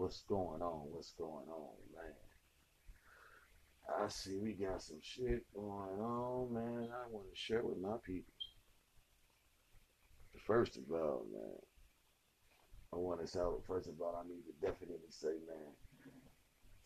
[0.00, 0.88] What's going on?
[0.92, 2.14] What's going on, man?
[4.02, 6.88] I see we got some shit going on, man.
[6.88, 8.32] I want to share with my people.
[10.46, 11.58] First of all, man,
[12.94, 15.68] I want to say, first of all, I need to definitely say, man,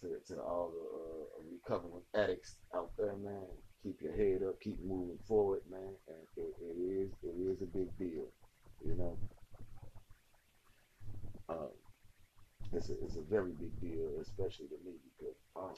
[0.01, 3.47] to, to all the uh, recovering addicts out there, man,
[3.85, 5.95] keep your head up, keep moving forward, man.
[6.09, 8.27] And it, it is, it is a big deal,
[8.85, 9.17] you know.
[11.49, 11.69] Um,
[12.75, 15.75] it's a, it's a very big deal, especially to me because um,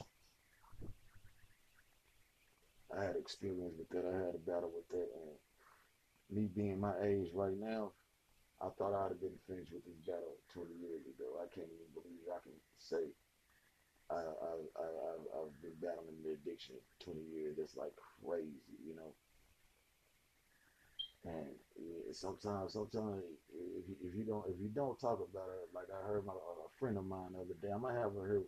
[2.95, 4.05] I had experience with that.
[4.05, 5.37] I had a battle with that, and
[6.29, 7.91] me being my age right now,
[8.61, 11.37] I thought I'd have been finished with this battle 20 years ago.
[11.37, 13.13] I can't even believe I can say
[14.09, 14.87] I, I, I,
[15.37, 17.55] I've been battling the addiction 20 years.
[17.57, 19.13] That's like crazy, you know.
[21.27, 21.47] And
[22.15, 23.23] sometimes, sometimes
[24.03, 26.97] if you, don't if you don't talk about it, like I heard my a friend
[26.97, 28.41] of mine the other day, I might have her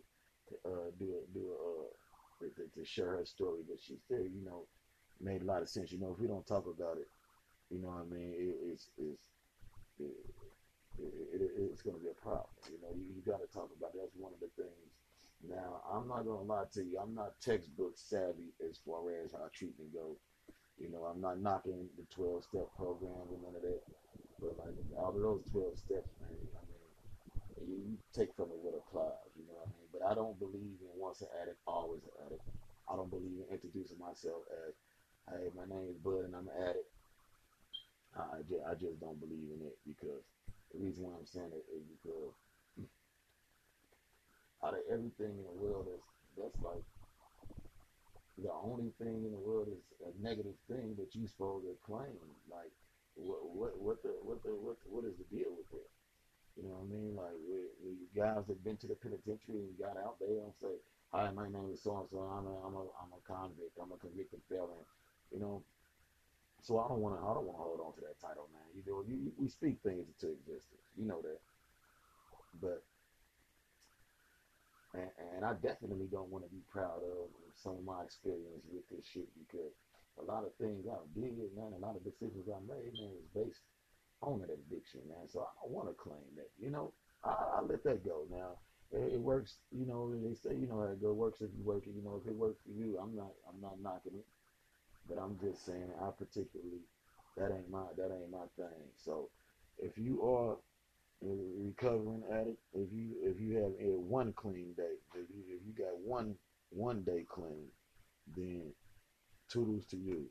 [0.64, 4.44] uh, do a do a uh, to, to share her story, but she said, you
[4.44, 4.64] know,
[5.20, 5.92] made a lot of sense.
[5.92, 7.08] You know, if we don't talk about it,
[7.70, 9.22] you know what I mean, it, it's it's
[9.98, 10.14] it,
[10.98, 12.48] it, it's going to be a problem.
[12.68, 14.00] You know, you, you got to talk about it.
[14.00, 14.90] That's one of the things.
[15.48, 16.98] Now, I'm not going to lie to you.
[17.00, 20.16] I'm not textbook savvy as far as how treatment goes.
[20.80, 23.84] You know, I'm not knocking the 12 step programs and none of that.
[24.40, 28.72] But like all of those 12 steps, man, I mean, you, take from it what
[28.72, 29.88] applies, you know what I mean?
[29.92, 32.42] But I don't believe in once an addict, always an addict.
[32.88, 34.72] I don't believe in introducing myself as,
[35.28, 36.88] hey, my name is Bud and I'm an addict.
[38.16, 40.24] I, I, just, I just don't believe in it because
[40.72, 42.32] the reason why I'm saying it is because
[44.64, 46.08] out of everything in the world that's,
[46.40, 46.84] that's like
[48.42, 52.16] the only thing in the world is a negative thing that you're supposed to claim.
[52.50, 52.72] Like,
[53.14, 55.88] what, what, what the, what the, what, the, what is the deal with it?
[56.56, 57.12] You know what I mean?
[57.16, 60.74] Like, we, we guys that been to the penitentiary and got out, they don't say,
[61.14, 62.20] "Hi, my name is so and so.
[62.20, 63.78] I'm a, I'm a, I'm a convict.
[63.80, 64.84] I'm a convicted felon."
[65.30, 65.62] You know,
[66.60, 68.66] so I don't want to, I don't want to hold on to that title, man.
[68.74, 70.84] You know, you, we speak things into existence.
[70.98, 71.40] You know that,
[72.60, 72.82] but
[74.94, 79.06] and, I definitely don't want to be proud of some of my experience with this
[79.06, 79.72] shit because
[80.18, 83.30] a lot of things I did, man, a lot of decisions I made, man, was
[83.34, 83.64] based
[84.20, 85.28] on that addiction, man.
[85.32, 86.92] So I don't want to claim that, you know.
[87.24, 88.60] I, I let that go now.
[88.92, 90.12] It, it, works, you know.
[90.12, 91.94] They say, you know, it works if you work it.
[91.94, 94.26] You know, if it works for you, I'm not, I'm not knocking it.
[95.08, 96.84] But I'm just saying, I particularly,
[97.36, 98.88] that ain't my, that ain't my thing.
[98.96, 99.28] So,
[99.78, 100.56] if you are
[101.22, 105.72] recovering addict, if you if you have a one clean day, if you if you
[105.84, 106.34] got one
[106.70, 107.66] one day clean,
[108.36, 108.72] then
[109.48, 110.26] toodles to you.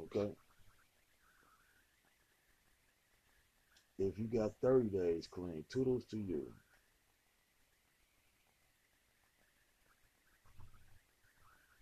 [0.00, 0.30] Okay.
[3.98, 6.42] If you got 30 days clean, toodles to you.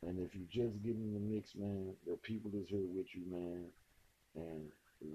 [0.02, 3.22] And if you just get in the mix, man, the people is here with you,
[3.30, 3.64] man,
[4.34, 4.68] and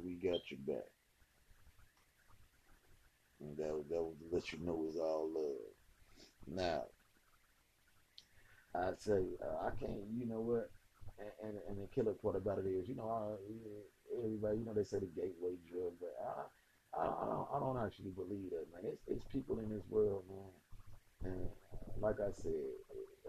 [0.04, 0.88] we got your back.
[3.40, 5.76] And that that would let you know it's all love.
[6.48, 6.84] Now,
[8.74, 10.02] I say uh, I can't.
[10.18, 10.72] You know what?
[11.20, 13.34] And, and, and the killer part about it is, you know, I,
[14.22, 16.46] everybody, you know, they say the gateway drug, but I,
[16.94, 18.86] I, I don't, I don't actually believe that, man.
[18.86, 21.50] It's, it's people in this world, man, and
[22.00, 22.70] like I said,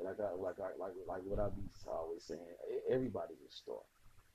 [0.05, 2.45] like I, like I, like, like what I be always saying,
[2.93, 3.81] everybody's a star.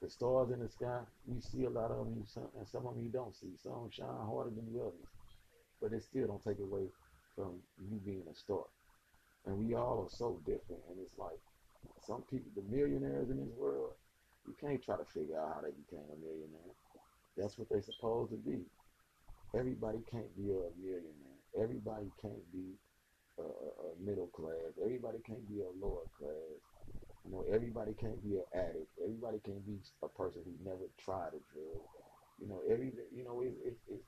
[0.01, 2.25] The stars in the sky, you see a lot of them,
[2.57, 3.53] and some of them you don't see.
[3.61, 5.07] Some shine harder than the others
[5.83, 6.87] but it still don't take away
[7.35, 8.63] from you being a star.
[9.45, 10.79] And we all are so different.
[10.87, 11.35] And it's like
[12.07, 13.91] some people, the millionaires in this world,
[14.47, 16.75] you can't try to figure out how they became a millionaire.
[17.35, 18.63] That's what they're supposed to be.
[19.51, 21.41] Everybody can't be a millionaire.
[21.59, 22.79] Everybody can't be
[23.37, 24.79] a, a middle class.
[24.79, 26.63] Everybody can't be a lower class.
[27.27, 28.87] You know, everybody can't be an addict.
[29.03, 31.83] Everybody can't be a person who never tried a drug.
[32.39, 34.07] You know, every you know, it, it, it's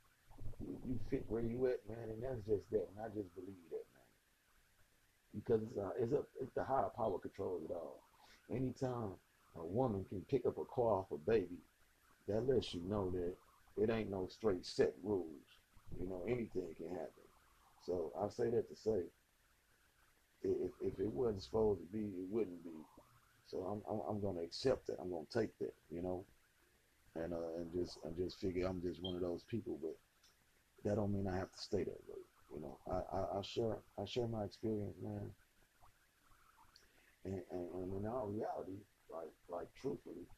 [0.62, 3.86] you, fit where you at, man, and that's just that, and I just believe that,
[3.94, 4.12] man.
[5.36, 8.02] Because it's a, it's a, it's the higher power controls it all.
[8.50, 9.12] Anytime
[9.58, 11.60] a woman can pick up a car off a baby,
[12.28, 13.36] that lets you know that
[13.82, 15.46] it ain't no straight set rules.
[16.00, 17.26] You know, anything can happen.
[17.86, 19.04] So I say that to say,
[20.44, 22.72] if, if it wasn't supposed to be, it wouldn't be.
[23.48, 24.98] So I'm, I'm, I'm to accept that.
[25.00, 26.26] I'm to take that, you know,
[27.16, 29.78] and uh, and just and just figure I'm just one of those people.
[29.82, 29.96] But
[30.86, 31.98] that don't mean I have to stay there.
[32.08, 32.22] way.
[32.54, 35.34] You know, I, I, I share I share my experience, man.
[37.26, 38.78] And, and, and in all reality,
[39.12, 40.30] like like truthfully,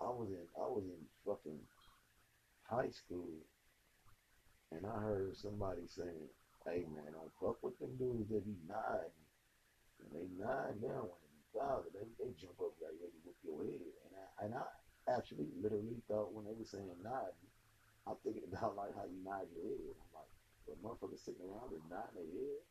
[0.00, 1.62] I was in I was in fucking
[2.68, 3.30] high school
[4.72, 6.28] and I heard somebody saying,
[6.66, 9.14] Hey man, don't fuck with them dudes that be nodding.
[10.02, 11.88] And they nod down when they father.
[11.94, 13.94] They they jump up like ready to whip your head.
[14.04, 14.66] And I and I
[15.16, 17.47] actually literally thought when they were saying nodding,
[18.08, 19.92] I'm thinking about like how you nod your head.
[20.00, 20.32] I'm like,
[20.64, 22.62] the motherfucker sitting around and nodding their head.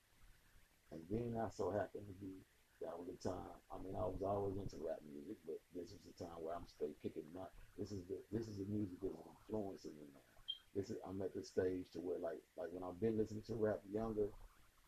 [0.97, 2.41] And then I so happened to be
[2.81, 3.57] that was the time.
[3.73, 6.69] I mean, I was always into rap music, but this is the time where I'm
[6.69, 7.45] straight kicking my.
[7.77, 10.25] This is the this is the music that's influencing me now.
[10.73, 13.57] This is I'm at the stage to where like like when I've been listening to
[13.57, 14.29] rap younger,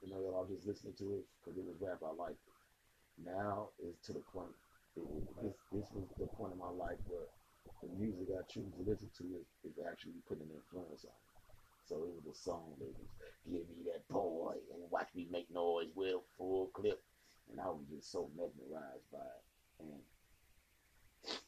[0.01, 2.41] you know, I was just listening to it because it was rap I liked.
[3.21, 4.53] Now is to the point.
[4.97, 5.05] It,
[5.41, 7.28] this this was the point in my life where
[7.89, 11.29] the music I choose to listen to is, is actually putting an influence on me.
[11.89, 13.09] So it was a song that was
[13.49, 17.01] give me that boy and watch me make noise with full clip.
[17.49, 19.45] And I was just so mesmerized by it.
[19.81, 20.01] And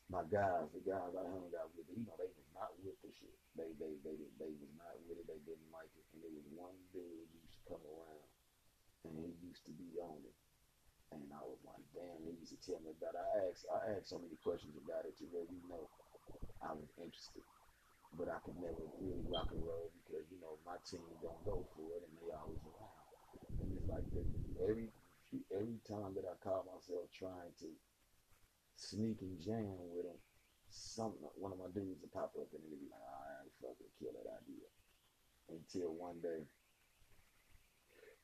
[0.09, 3.13] my guys, the guys I hung out with, you know, they was not with the
[3.13, 3.37] shit.
[3.53, 5.29] They they they they was not with it.
[5.29, 6.05] They didn't like it.
[6.17, 8.25] And there was one dude who used to come around
[9.05, 10.37] and he used to be on it.
[11.13, 13.21] And I was like, damn, he used to tell me about it.
[13.21, 15.85] I asked I asked so many questions about it to where you know
[16.61, 17.43] I was interested
[18.17, 21.63] but I could never really rock and roll because you know my team don't go
[21.75, 23.07] for it and they always around.
[23.63, 24.07] And it's like
[24.59, 24.91] every
[25.55, 27.69] every time that I caught myself trying to
[28.75, 30.19] sneak and jam with them,
[30.67, 33.93] something one of my dudes would pop up and they'd be like, "All right, fucking
[33.95, 34.67] kill that idea."
[35.51, 36.43] Until one day,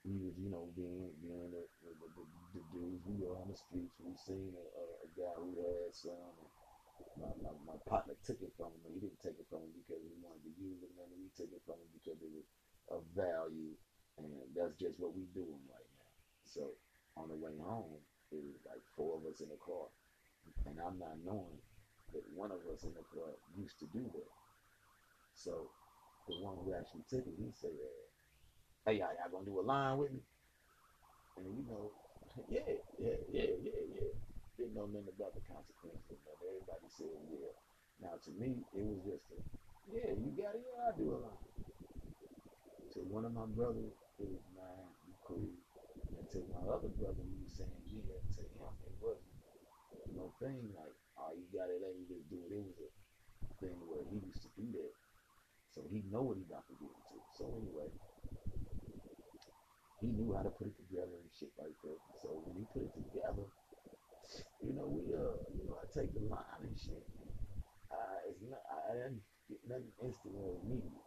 [0.03, 2.23] we was you know being being the the, the, the,
[2.59, 3.95] the dudes we were on the streets.
[4.03, 6.35] We seen a, a, a guy who had some.
[6.43, 6.56] And,
[7.17, 9.73] my, my, my partner took it from him, but he didn't take it from him
[9.73, 12.47] because he wanted to use it, and we took it from him because it was
[12.89, 13.73] of value,
[14.17, 16.11] and that's just what we're doing right now.
[16.45, 16.77] So
[17.17, 17.99] on the way home,
[18.31, 19.89] it was like four of us in the car,
[20.65, 21.57] and I'm not knowing
[22.13, 24.31] that one of us in the car used to do that.
[25.33, 25.67] So
[26.27, 27.75] the one who actually took it, he said,
[28.85, 30.21] "Hey, y'all, y'all gonna do a line with me?"
[31.37, 31.91] And you know,
[32.49, 34.26] yeah, yeah, yeah, yeah, yeah
[34.57, 37.53] didn't know nothing about the consequences, but everybody said yeah.
[38.01, 39.37] Now to me, it was just a,
[39.93, 41.37] yeah, you got it, yeah, I do a lot.
[42.97, 45.53] To one of my brothers, it was man, you cool.
[46.17, 48.01] And to my other brother, he was saying yeah.
[48.01, 49.29] To him, it wasn't
[50.17, 52.57] no thing like, oh, you got it, let me just do it.
[52.57, 52.89] It was a
[53.61, 54.93] thing where he used to do that,
[55.69, 57.17] so he know what he about to get into.
[57.37, 57.89] So anyway,
[60.01, 61.99] he knew how to put it together and shit like that.
[62.21, 63.45] So when he put it together
[64.63, 67.03] you know, we uh, you know, I take the line and shit.
[67.93, 70.97] Uh, it's not, I, I didn't get nothing instant or immediate,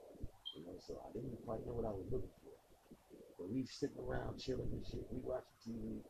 [0.55, 2.55] you know, so I didn't quite know what I was looking for.
[3.39, 5.03] But we sitting around chilling and shit.
[5.09, 6.05] We watching TV,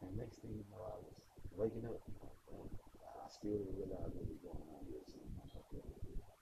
[0.00, 1.16] and next thing you know, I was
[1.52, 2.00] waking up.
[2.50, 5.04] And I still didn't realize what was going on here.
[5.04, 5.20] So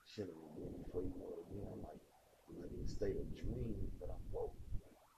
[0.06, 2.02] chilling, and then before you know it, again, I'm like,
[2.46, 4.54] I'm like in a state of dream, but I'm woke.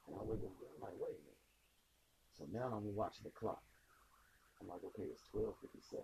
[0.08, 1.44] And I wake up, I'm like, wait a minute.
[2.36, 3.60] So now I'm watching the clock.
[4.64, 6.00] I'm like, okay, it's 1257.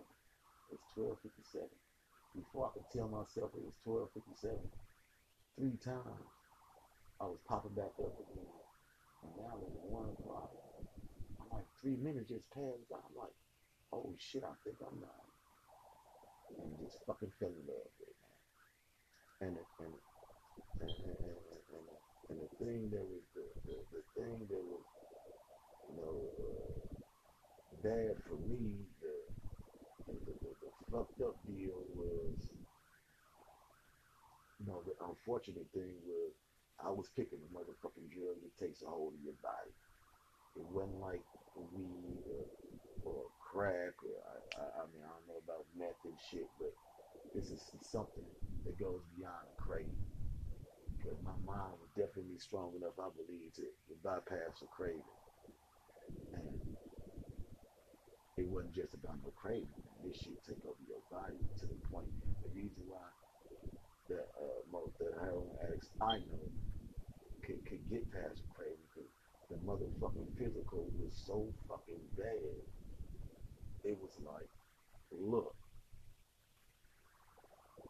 [0.69, 1.65] It's 1257.
[2.37, 4.53] Before I could tell myself it was 1257,
[5.57, 6.29] three times
[7.17, 8.53] I was popping back up again.
[9.25, 10.53] And now it's one o'clock.
[11.41, 13.01] I'm like, three minutes just passed by.
[13.01, 13.33] I'm like,
[13.89, 15.25] oh shit, I think I'm not.
[16.61, 18.37] And just fucking fell in love with it, man.
[19.41, 19.95] And, and,
[20.85, 21.85] and, and, and, and,
[22.29, 24.85] and the thing that was, the, the, the thing that was,
[27.81, 29.15] bad for me, the,
[30.07, 32.37] the, the, the fucked up deal was,
[34.61, 36.33] you know, the unfortunate thing was
[36.81, 39.73] I was picking a motherfucking drug that takes a hold of your body.
[40.57, 41.23] It wasn't like
[41.73, 42.45] weed or,
[43.05, 46.73] or crack or, I, I, I mean, I don't know about meth and shit, but
[47.33, 48.25] this is something
[48.65, 50.05] that goes beyond craving.
[50.97, 55.01] Because my mind was definitely strong enough, I believe, to, to bypass the craving.
[56.33, 56.70] And
[58.41, 59.69] it wasn't just about no craving.
[60.01, 62.09] This shit take over your body to the point.
[62.41, 63.05] The reason why
[64.09, 66.49] the uh, most the heroin addicts I know
[67.45, 69.13] could, could get past craving because
[69.53, 72.57] the motherfucking physical was so fucking bad.
[73.85, 74.49] It was like,
[75.13, 75.53] look,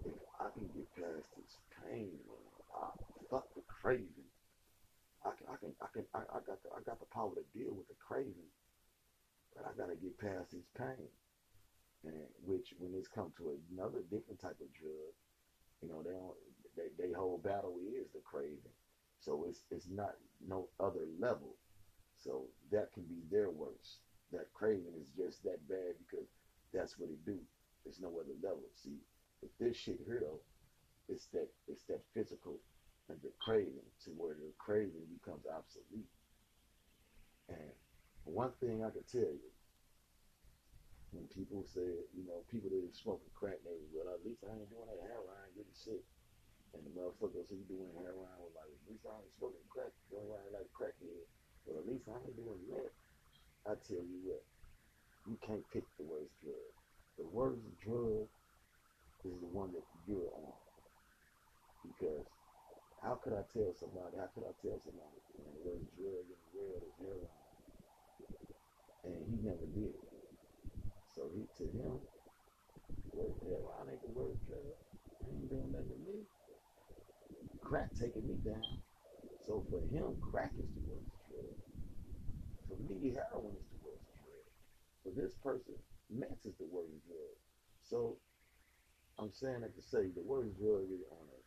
[0.04, 2.92] if I can get past this pain, man, I,
[3.32, 4.28] fuck the craving.
[5.24, 7.46] I can, I can, I can, I, I got the, I got the power to
[7.56, 8.52] deal with the craving
[9.62, 11.10] but I gotta get past this pain.
[12.04, 15.14] And which when it's come to another different type of drug,
[15.82, 16.38] you know, they don't
[16.76, 18.74] they, they whole battle is the craving.
[19.20, 20.16] So it's it's not
[20.48, 21.56] no other level.
[22.18, 24.02] So that can be their worst.
[24.32, 26.26] That craving is just that bad because
[26.74, 27.38] that's what it do.
[27.84, 28.64] There's no other level.
[28.76, 28.98] See,
[29.44, 30.40] if this shit here though,
[31.08, 32.58] it's that it's that physical
[33.10, 36.10] and the craving to where the craving becomes obsolete.
[37.50, 37.74] And
[38.26, 39.52] one thing I can tell you,
[41.12, 44.56] when people say, you know, people that are smoking crack, they well, at least I
[44.56, 46.04] ain't doing that heroin, getting sick.
[46.72, 50.24] And the motherfuckers who doing heroin was like, at least I ain't smoking crack, going
[50.24, 51.28] around like crackhead.
[51.68, 52.92] But at least I ain't doing that.
[53.68, 54.44] I tell you what,
[55.28, 56.72] you can't pick the worst drug.
[57.20, 58.26] The worst drug
[59.28, 60.56] is the one that you're on.
[61.84, 62.26] Because
[63.04, 66.40] how could I tell somebody, how could I tell somebody man, the worst drug in
[66.40, 67.41] the world is heroin?
[69.04, 69.98] And he never did.
[71.16, 71.98] So he to him,
[73.12, 74.62] well, heroin ain't the worst drug.
[74.62, 76.18] It ain't doing nothing to me.
[77.62, 78.82] Crack taking me down.
[79.46, 81.58] So for him, crack is the worst drug.
[82.70, 84.46] For me, heroin is the worst drug.
[85.04, 85.76] For this person,
[86.10, 87.36] meth is the worst drug.
[87.82, 88.18] So
[89.18, 91.40] I'm saying that to say the worst drug is on a,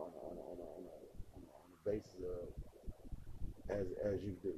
[0.00, 0.96] on a, on a, on a, on a,
[1.36, 2.65] on a basis of
[3.70, 4.54] as as you do.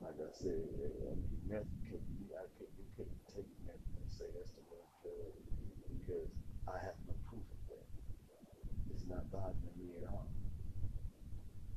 [0.00, 4.10] Like I said, I mean, meth could be, I could, you couldn't take meth and
[4.10, 5.30] say that's the worst drug
[5.94, 6.26] because
[6.66, 7.86] I have no proof of that.
[8.90, 10.26] It's not bothering me at all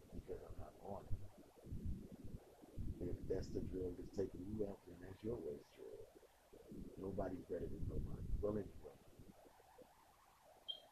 [0.09, 1.21] because I'm not on it.
[3.05, 6.01] If that's the drug that's taking you out, then that's your worst drug.
[6.97, 8.25] Nobody's better than nobody.
[8.41, 8.95] Well, anyway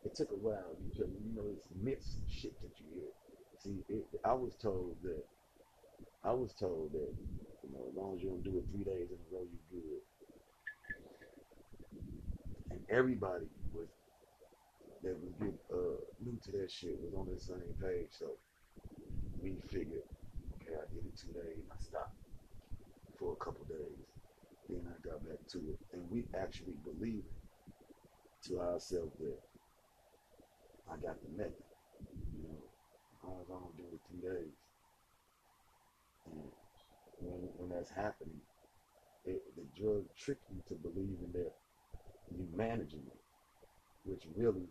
[0.03, 3.22] it took a while because you know it's mixed shit that you hear.
[3.63, 5.23] See, it, I was told that
[6.23, 7.13] I was told that
[7.63, 9.81] you know as long as you don't do it three days in a row, you're
[9.81, 10.01] good.
[12.71, 13.87] And everybody was
[15.03, 18.07] that was get uh, new to that shit was on the same page.
[18.11, 18.31] So
[19.41, 20.07] we figured,
[20.59, 22.15] okay, I did it two days, I stopped
[23.19, 23.99] for a couple days,
[24.69, 27.27] then I got back to it, and we actually believed
[28.47, 29.39] to ourselves that
[30.91, 31.63] I got the method.
[32.35, 34.57] You know, as long as I don't do it two days.
[36.27, 36.43] And
[37.19, 38.41] when when that's happening,
[39.25, 41.53] it, the drug trick you to believing that
[42.31, 43.21] you managing it,
[44.03, 44.67] which really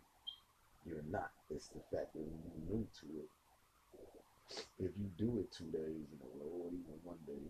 [0.85, 1.30] you're not.
[1.50, 3.30] It's the fact that you're new to it,
[4.78, 7.47] if you do it two days in a row or even one day,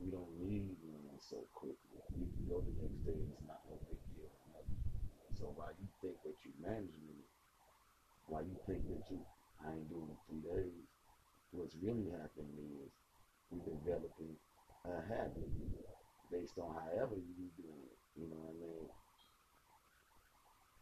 [0.00, 2.00] you don't need one so quickly.
[2.16, 4.32] You can go the next day and it's not no big deal.
[5.38, 7.28] So while you think that you're managing it,
[8.26, 9.20] why you think that you
[9.66, 10.88] I ain't doing it three days.
[11.52, 12.92] What's really happening is
[13.50, 14.32] we're developing
[14.86, 15.50] a habit
[16.32, 17.98] based on however you be doing it.
[18.16, 18.88] You know what I mean?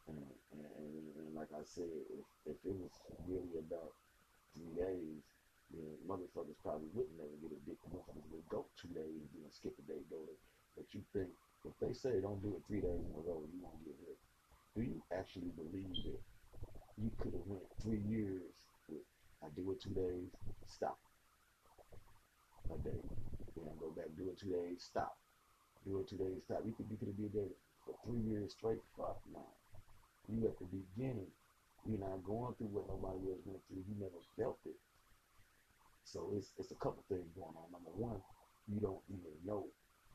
[0.09, 2.95] And, and, and, like I said, if, if it was
[3.29, 3.93] really about
[4.55, 5.21] three days,
[5.75, 7.93] then motherfuckers probably would never get addicted.
[7.93, 10.35] Motherfuckers would go two days, then skip a day, go to.
[10.77, 11.29] But you think
[11.67, 14.17] if they say don't do it three days in a row, you won't get hit.
[14.77, 16.23] Do you actually believe it?
[17.03, 18.59] you could have went three years
[19.43, 20.29] I do it two days,
[20.67, 20.99] stop.
[22.69, 23.01] A day.
[23.57, 25.17] Then go back, do it two days, stop.
[25.87, 26.63] Do it two days, stop.
[26.67, 27.51] You could you could did that
[27.85, 28.83] for three years straight.
[28.97, 29.43] Fuck no.
[30.29, 31.31] You at the beginning,
[31.89, 33.83] you're not going through what nobody else went through.
[33.89, 34.77] You never felt it.
[36.05, 37.73] So it's it's a couple things going on.
[37.73, 38.21] Number one,
[38.69, 39.67] you don't even know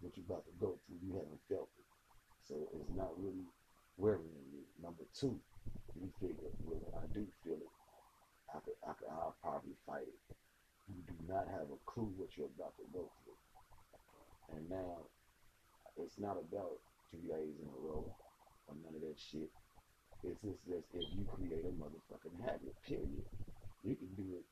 [0.01, 1.01] what you're about to go through.
[1.01, 1.87] You haven't felt it.
[2.47, 3.47] So it's not really
[3.97, 4.61] wearing you.
[4.81, 5.39] Number two,
[5.95, 7.73] you figure, well, I do feel it.
[8.53, 10.35] I could, I could, I'll probably fight it.
[10.87, 13.39] You do not have a clue what you're about to go through.
[14.55, 15.09] And now,
[15.97, 16.77] it's not about
[17.09, 18.05] two days in a row
[18.67, 19.49] or none of that shit.
[20.23, 23.25] It's just, just if you create a motherfucking habit, period.
[23.83, 24.45] You can do it.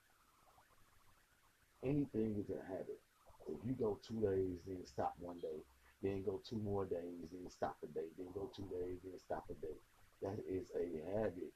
[1.87, 2.99] Anything is a habit.
[3.47, 5.63] If you go two days, then stop one day,
[6.03, 9.45] then go two more days, then stop a day, then go two days, then stop
[9.49, 9.77] a day.
[10.21, 10.85] That is a
[11.17, 11.55] habit.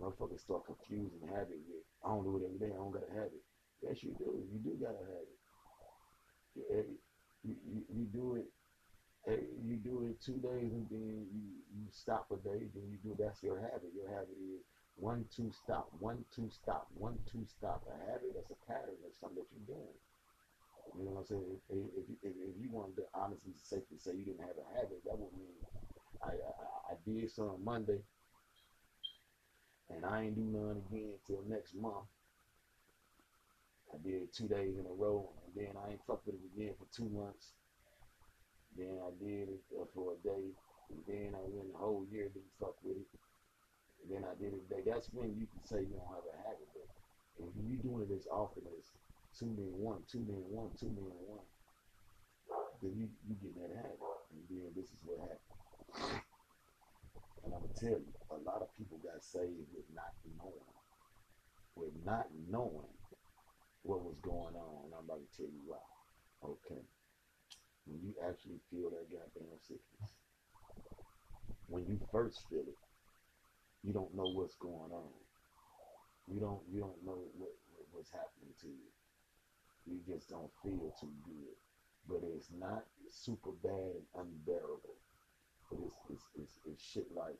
[0.00, 3.14] Motherfuckers start confusing habit with I don't do it every day, I don't got a
[3.14, 3.42] habit.
[3.82, 4.42] Yes you do.
[4.52, 5.38] You do got a habit.
[6.54, 6.84] You,
[7.44, 8.46] you, you, you do it
[9.26, 11.40] you do it two days and then you,
[11.72, 13.88] you stop a day, then you do that's your habit.
[13.96, 14.60] Your habit is
[14.96, 17.82] one, two, stop, one, two, stop, one, two, stop.
[17.88, 19.96] A habit, that's a pattern, that's something that you're doing.
[20.98, 21.48] You know what I'm saying?
[21.72, 25.00] If, if, if, if you wanted to honestly safely say you didn't have a habit,
[25.04, 25.56] that would mean
[26.22, 27.98] I, I, I did some on Monday,
[29.94, 32.10] and I ain't do none again till next month.
[33.92, 36.74] I did two days in a row, and then I ain't fuck with it again
[36.78, 37.54] for two months.
[38.76, 40.50] Then I did it uh, for a day,
[40.90, 43.06] and then I went a whole year didn't fuck with it.
[44.02, 44.82] And then I did it a day.
[44.82, 46.66] That's when you can say you don't have a habit.
[47.38, 48.90] But if you doing it as often as
[49.38, 51.46] two then one, two then one, two then one,
[52.82, 54.02] then you you get that habit.
[54.34, 56.23] And then this is what happens.
[57.44, 60.72] And I'm gonna tell you, a lot of people got saved with not knowing,
[61.76, 62.88] with not knowing
[63.82, 64.88] what was going on.
[64.88, 65.84] And I'm about to tell you why.
[66.42, 66.80] Okay.
[67.86, 70.10] When you actually feel that goddamn sickness,
[71.68, 72.80] when you first feel it,
[73.82, 75.12] you don't know what's going on.
[76.32, 78.88] You don't you don't know what, what what's happening to you.
[79.84, 81.56] You just don't feel too good.
[82.08, 84.96] But it's not super bad and unbearable.
[85.82, 85.98] It's
[86.38, 87.38] it's it's, shit like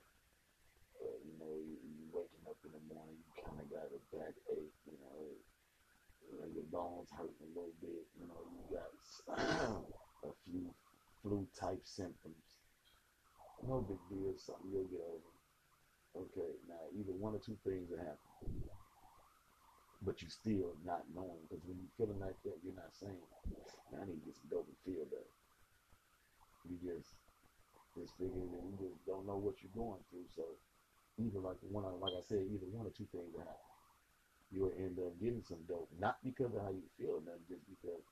[1.03, 4.01] uh, you know, you, you waking up in the morning, you kind of got a
[4.15, 5.21] backache, you know,
[6.31, 8.91] you know, your bones hurting a little bit, you know, you got
[10.31, 10.71] a few
[11.23, 12.59] flu type symptoms.
[13.67, 15.31] No big deal, something you'll get over.
[16.15, 18.31] Okay, now either one or two things will happen.
[20.05, 23.25] But you still not knowing because when you're feeling like that, you're not saying,
[23.97, 25.33] I need to get some dope and feel better.
[26.69, 27.17] You just
[27.95, 30.27] just figure that you just don't know what you're going through.
[30.35, 30.59] So
[31.19, 33.71] either like one like I said, either one or two things will happen.
[34.51, 38.03] You'll end up getting some dope, not because of how you feel, nothing, just because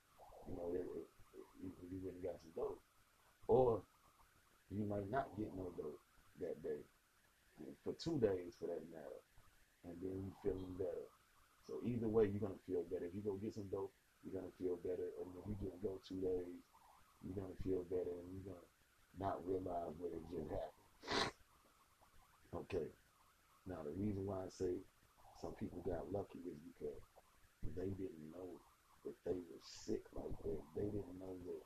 [0.49, 1.07] you know it, it,
[1.39, 2.83] it, you, you really got some dope,
[3.47, 3.83] or
[4.71, 6.03] you might not get no dope
[6.41, 6.83] that day
[7.85, 9.23] for two days for that matter,
[9.87, 11.07] and then you feeling better.
[11.67, 13.07] So either way, you're gonna feel better.
[13.07, 13.93] If you go get some dope,
[14.25, 16.59] you're gonna feel better, and if you just go two days,
[17.23, 18.72] you're gonna feel better, and you're gonna
[19.19, 21.33] not realize what it just happened.
[22.54, 22.88] Okay.
[23.66, 24.81] Now the reason why I say
[25.40, 27.00] some people got lucky is because
[27.76, 28.50] they didn't know
[29.04, 30.61] that they were sick like that.
[30.75, 31.62] They didn't know that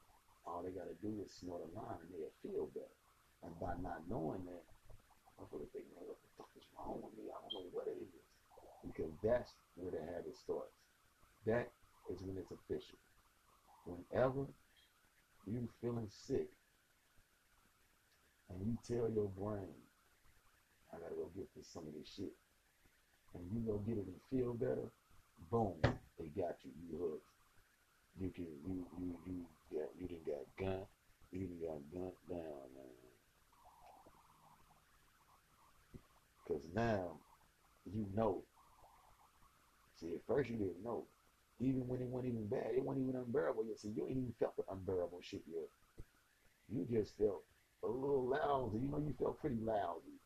[0.47, 2.97] all they gotta do is snort a line and they'll feel better.
[3.45, 4.65] And by not knowing that,
[5.37, 7.29] motherfuckers think, man, what the fuck is wrong with me?
[7.29, 8.13] I don't know what it is.
[8.85, 10.73] Because that's where the habit starts.
[11.45, 11.71] That
[12.09, 12.99] is when it's official.
[13.85, 14.47] Whenever
[15.47, 16.49] you feeling sick
[18.67, 19.79] you tell your brain,
[20.93, 22.35] I gotta go get this some of this shit,
[23.35, 24.91] and you go get it and feel better,
[25.51, 25.75] boom,
[26.19, 26.71] they got you.
[26.91, 27.31] You hooked.
[28.19, 30.87] You can you you you got you didn't got gun.
[31.31, 32.97] You didn't got gunned down, man.
[36.49, 37.19] Cause now
[37.85, 38.43] you know.
[40.01, 41.05] See, at first you didn't know.
[41.61, 43.79] Even when it wasn't even bad, it wasn't even unbearable yet.
[43.79, 45.69] See, you ain't even felt the unbearable shit yet.
[46.69, 47.43] You just felt
[47.87, 48.79] a little lousy.
[48.79, 50.19] You know, you felt pretty lousy.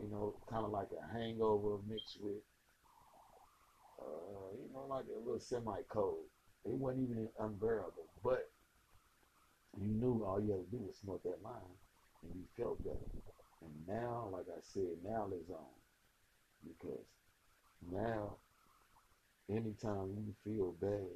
[0.00, 2.42] You know, kind of like a hangover mixed with,
[4.00, 6.24] uh, you know, like a little semi-cold.
[6.64, 8.48] It wasn't even unbearable, but
[9.80, 11.76] you knew all you had to do was smoke that line,
[12.22, 12.98] and you felt better.
[13.60, 15.64] And now, like I said, now it's on.
[16.66, 17.04] Because
[17.92, 18.36] now,
[19.50, 21.08] anytime you feel bad,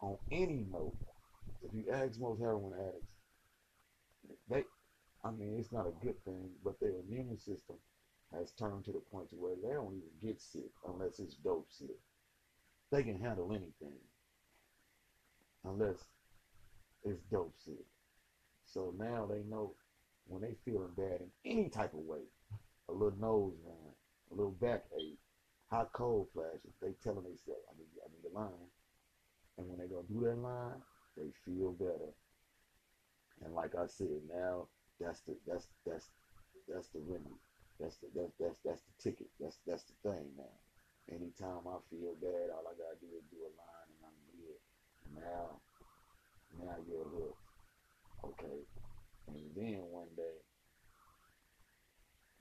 [0.00, 0.96] on any note,
[1.62, 3.06] if you ask most heroin addicts,
[4.48, 4.64] they,
[5.24, 7.76] I mean, it's not a good thing, but their immune system
[8.32, 11.68] has turned to the point to where they don't even get sick unless it's dope
[11.70, 11.98] sick.
[12.90, 13.98] They can handle anything
[15.64, 15.96] unless
[17.04, 17.84] it's dope sick.
[18.64, 19.74] So now they know
[20.26, 22.22] when they feeling bad in any type of way,
[22.88, 23.94] a little nose run,
[24.30, 25.18] a little backache,
[25.70, 28.70] hot cold flashes, they telling themselves, I need, I need a line.
[29.58, 30.82] And when they go do that line,
[31.16, 32.12] they feel better.
[33.44, 34.68] And like I said, now
[35.02, 36.06] that's the that's that's
[36.70, 37.42] that's the remedy.
[37.80, 39.26] That's the that's that's that's the ticket.
[39.42, 40.54] That's that's the thing now.
[41.10, 44.60] Anytime I feel bad, all I gotta do is do a line and I'm good.
[45.18, 45.58] Now
[46.62, 47.42] now you're hooked.
[48.22, 48.62] Okay.
[49.34, 50.38] And then one day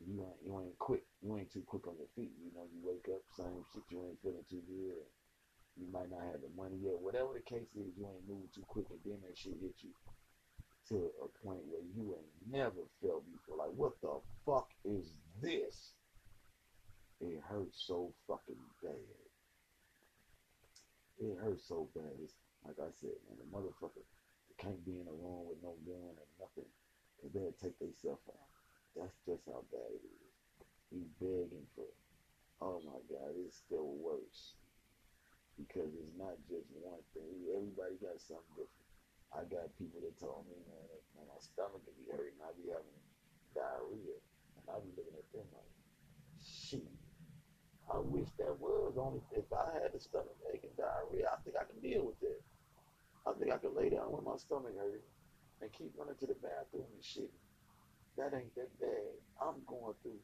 [0.06, 1.04] you ain't you ain't quick.
[1.26, 2.38] You ain't too quick on your feet.
[2.38, 5.02] You know, you wake up, same shit, you ain't feeling too good.
[5.80, 7.02] You might not have the money yet.
[7.02, 9.90] Whatever the case is, you ain't moving too quick and then that shit hit you
[10.92, 13.64] to a point where you ain't never felt before.
[13.64, 15.96] Like, what the fuck is this?
[17.24, 19.16] It hurts so fucking bad.
[21.24, 22.12] It hurts so bad.
[22.20, 22.36] It's,
[22.68, 24.04] like I said, man, the motherfucker
[24.60, 26.68] can't be in a room with no gun or nothing
[27.16, 28.52] because they'll take themselves out.
[29.00, 30.32] That's just how bad it is.
[30.92, 32.00] He begging for, it.
[32.60, 34.60] oh my God, it's still worse
[35.56, 37.48] because it's not just one thing.
[37.48, 38.81] Everybody got something different.
[39.32, 42.40] I got people that told me, man, man my stomach can be hurting.
[42.44, 43.00] I be having
[43.56, 44.20] diarrhea.
[44.60, 45.72] And I be looking at them like,
[46.44, 46.88] shit.
[47.92, 51.28] I wish that was only if I had the stomach ache and diarrhea.
[51.32, 52.40] I think I can deal with that.
[53.28, 55.06] I think I can lay down with my stomach hurting
[55.62, 57.32] and keep running to the bathroom and shit.
[58.18, 59.16] That ain't that bad.
[59.40, 60.20] I'm going through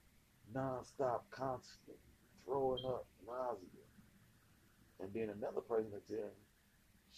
[0.56, 2.00] nonstop, constant
[2.46, 3.86] throwing up, nausea.
[5.00, 6.47] And then another person will tell me,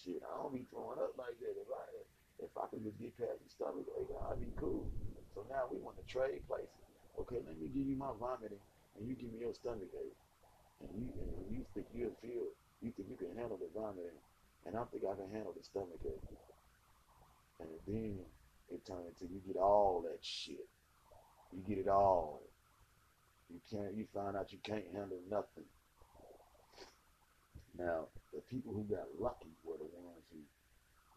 [0.04, 1.56] shit, I don't be throwing up like that.
[1.60, 1.84] If I
[2.40, 4.88] if I could just get past the stomach eh, ache, I'd be cool.
[5.36, 6.72] So now we want to trade places.
[7.20, 8.64] Okay, let me give you my vomiting,
[8.96, 10.20] and you give me your stomach ache,
[10.82, 12.48] and you and you think you'll feel,
[12.80, 14.16] you think you can handle the vomiting,
[14.66, 16.40] and I think I can handle the stomach ache,
[17.60, 18.24] and then
[18.72, 20.68] it turns into you get all that shit.
[21.52, 22.42] You get it all.
[23.50, 23.96] You can't.
[23.96, 25.66] You find out you can't handle nothing.
[27.78, 30.42] Now, the people who got lucky were the ones who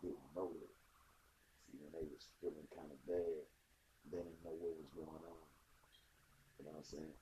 [0.00, 0.72] didn't know it.
[1.68, 3.44] See, when they was feeling kind of bad,
[4.10, 5.44] they didn't know what was going on.
[6.58, 7.16] You know what I'm saying?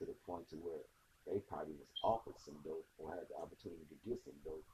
[0.00, 0.82] To the point to where
[1.28, 4.66] they probably was offered some dope or had the opportunity to get some dope,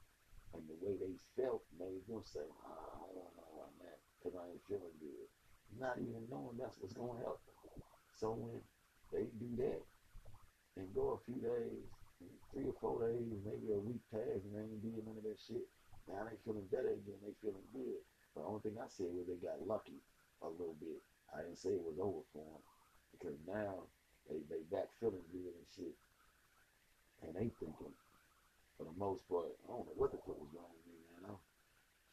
[0.55, 4.35] and the way they felt made them say, ah, I don't know on that because
[4.35, 5.27] I ain't feeling good.
[5.79, 7.79] Not even knowing that's what's going to help them.
[8.19, 8.59] So when
[9.15, 9.81] they do that
[10.75, 11.87] and go a few days,
[12.53, 15.39] three or four days, maybe a week pass, and they ain't doing none of that
[15.39, 15.65] shit,
[16.07, 17.19] now they feeling better again.
[17.21, 18.01] They feeling good.
[18.33, 19.99] But the only thing I said was they got lucky
[20.41, 20.99] a little bit.
[21.31, 22.63] I didn't say it was over for them
[23.15, 23.87] because now
[24.27, 25.95] they they back feeling good and shit,
[27.23, 27.95] and they thinking
[28.81, 31.37] for the most part, I don't know what the fuck was wrong with me, man.
[31.37, 31.39] I'm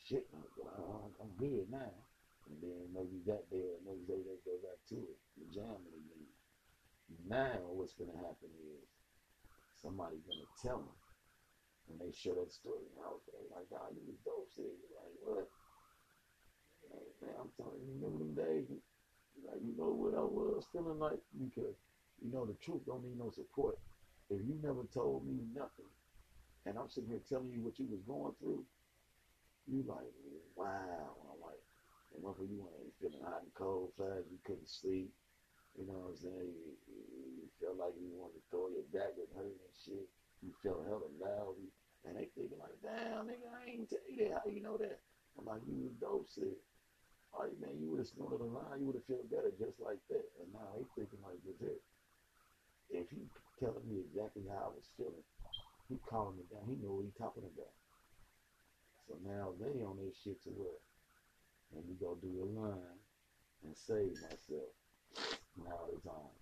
[0.05, 0.85] shit, but I,
[1.25, 1.97] I'm good now.
[2.45, 5.97] And then maybe that day or next day they go back to it, the jamming
[5.97, 6.29] again.
[7.25, 8.68] Now what's gonna happen is
[9.83, 10.99] somebody's gonna tell them
[11.89, 12.85] and they share that story.
[13.01, 14.77] I was like, God, you was dope shit.
[14.93, 15.49] Like what?
[17.21, 18.69] Man, I'm telling you, remember them days?
[19.45, 21.77] Like you know what I was feeling like because
[22.23, 23.79] you know the truth don't need no support.
[24.31, 25.89] If you never told me nothing,
[26.67, 28.61] and I'm sitting here telling you what you was going through,
[29.67, 30.13] you like,
[30.57, 31.17] wow.
[31.33, 31.63] I'm like,
[32.37, 35.09] for you ain't feeling hot and cold fast, you couldn't sleep.
[35.79, 36.53] You know what I'm saying?
[37.59, 40.07] Felt like you wanted to throw your back was her and shit.
[40.43, 41.59] You felt hella loud.
[42.07, 44.47] And they thinking like, damn, nigga, I ain't tell you that.
[44.47, 45.03] How you know that?
[45.35, 46.63] I'm like, you dope shit.
[47.35, 49.77] All right, man, you would have snorted a line, you would have felt better just
[49.83, 50.25] like that.
[50.41, 51.83] And now they thinking like this here.
[52.89, 53.29] If he
[53.61, 55.27] telling me exactly how I was feeling,
[55.91, 56.65] he calling me down.
[56.65, 57.75] He know what he talking about.
[59.05, 60.81] So now they on this shit to where
[61.75, 63.01] let me go do a line
[63.65, 64.73] and save myself.
[65.61, 66.33] Now it's on.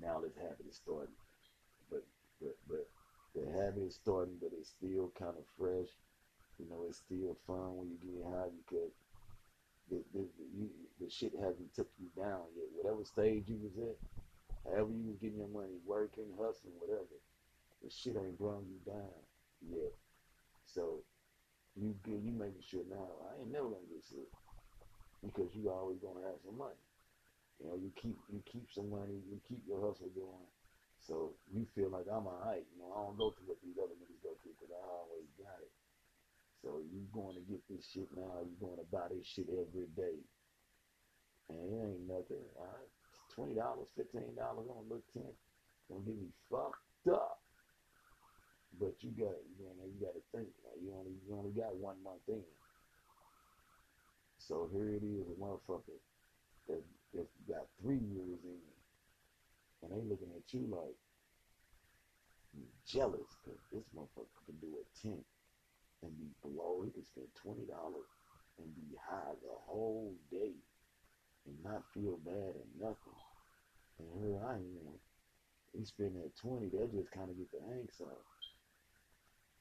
[0.00, 1.14] Now this habit is starting.
[1.90, 2.04] But
[2.40, 2.86] but but
[3.34, 5.90] the habit is starting, but it's still kind of fresh.
[6.58, 8.94] You know, it's still fun when you get high because
[9.90, 12.70] the, the, the, you, the shit hasn't took you down yet.
[12.78, 13.98] Whatever stage you was at,
[14.70, 17.18] however you was getting your money, working, hustling, whatever,
[17.82, 19.18] the shit ain't brought you down
[19.66, 19.92] yet.
[20.64, 21.02] So
[21.76, 24.30] you good, you making sure now I ain't never gonna get sick
[25.22, 26.78] because you always gonna have some money.
[27.60, 30.48] You know, you keep you keep some money, you keep your hustle going.
[31.04, 32.64] So you feel like I'm alright.
[32.72, 35.28] You know, I don't go through what these other niggas go through because I always
[35.36, 35.72] got it.
[36.64, 39.84] So you going to get this shit now, you going to buy this shit every
[39.92, 40.16] day.
[41.52, 42.40] And it ain't nothing.
[42.56, 42.92] All right.
[43.36, 45.36] Twenty dollars, fifteen dollars on a little tent.
[45.90, 47.44] Gonna get me fucked up.
[48.80, 50.48] But you got you know, you gotta think.
[50.64, 52.40] Like you only you only got one month in.
[54.38, 56.00] So here it is, a motherfucker
[56.68, 56.80] that
[57.14, 58.62] that got three years in,
[59.82, 60.98] and they looking at you like
[62.54, 65.18] you jealous because this motherfucker can do a ten
[66.02, 66.82] and be below.
[66.84, 68.08] He can spend twenty dollars
[68.58, 70.54] and be high the whole day
[71.46, 73.18] and not feel bad and nothing.
[73.98, 74.94] And here I am.
[75.76, 76.68] He spend that twenty.
[76.70, 78.26] That just kind of get the angst off.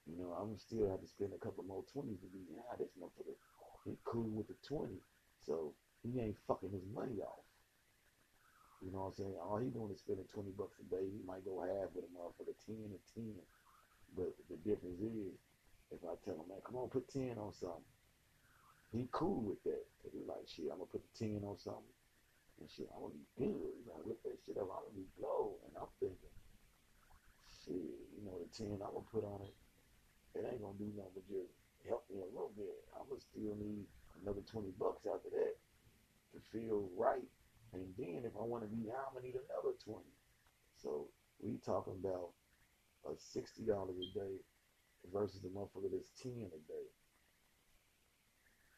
[0.06, 2.78] You know, I'm still have to spend a couple more twenties to be high.
[2.78, 3.38] This motherfucker,
[3.86, 5.00] he cool with the twenty,
[5.46, 7.43] so he ain't fucking his money off.
[8.84, 9.40] You know what I'm saying?
[9.40, 11.08] All he doing is spending 20 bucks a day.
[11.08, 13.32] He might go half with a motherfucker, 10 or 10.
[14.12, 15.40] But the difference is,
[15.96, 17.88] if I tell him, man, come on, put 10 on something,
[18.92, 19.88] he cool with that.
[20.12, 21.96] He like, shit, I'm gonna put the 10 on something.
[22.60, 23.72] And shit, I'm gonna be good.
[23.72, 25.58] You know, that shit up, I'm gonna be blow.
[25.66, 26.36] And I'm thinking,
[27.64, 29.56] shit, you know, the 10 I'm gonna put on it,
[30.36, 31.56] it ain't gonna do nothing but just
[31.88, 32.84] help me a little bit.
[32.94, 33.88] I'm gonna still need
[34.22, 35.56] another 20 bucks after that
[36.36, 37.26] to feel right.
[37.74, 40.00] And then if I want to be high, I'm gonna need another 20.
[40.78, 41.08] So
[41.42, 42.32] we talking about
[43.06, 44.36] a $60 a day
[45.12, 46.88] versus the motherfucker that's 10 a day.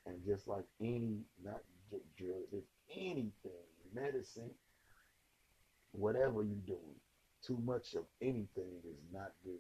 [0.06, 1.62] And just like any, not
[2.18, 2.64] drugs, if
[2.96, 4.52] anything, medicine,
[5.92, 7.00] whatever you're doing,
[7.46, 9.54] too much of anything is not good.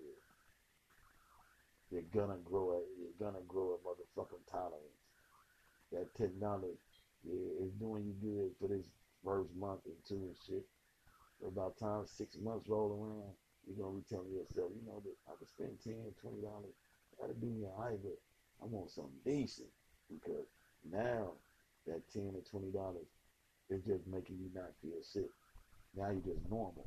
[1.91, 5.02] You're gonna grow a, you're gonna grow a motherfucking tolerance.
[5.91, 6.78] That technology
[7.24, 8.86] yeah, is doing you good for this
[9.26, 10.66] first month or two and shit.
[11.42, 13.34] So about time six months roll around,
[13.68, 16.78] you're gonna be telling yourself, you know, that I could spend ten, twenty dollars,
[17.20, 18.18] that'll do me alright, but
[18.62, 19.68] I want something decent
[20.10, 20.46] because
[20.90, 21.34] now
[21.88, 23.10] that 10 or 20 dollars
[23.70, 25.30] is just making you not feel sick.
[25.98, 26.86] Now you're just normal.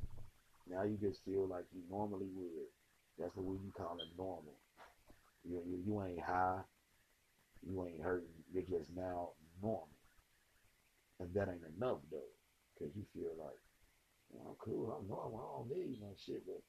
[0.71, 2.69] Now you just feel like you normally would.
[3.19, 4.55] That's what we call it normal.
[5.45, 6.61] You, you, you ain't high.
[7.67, 8.29] You ain't hurting.
[8.53, 9.31] You're just now
[9.63, 9.89] normal.
[11.21, 12.33] And that ain't enough though.
[12.79, 13.59] Cause you feel like,
[14.47, 16.63] I'm cool, I'm normal, I don't need no shit, but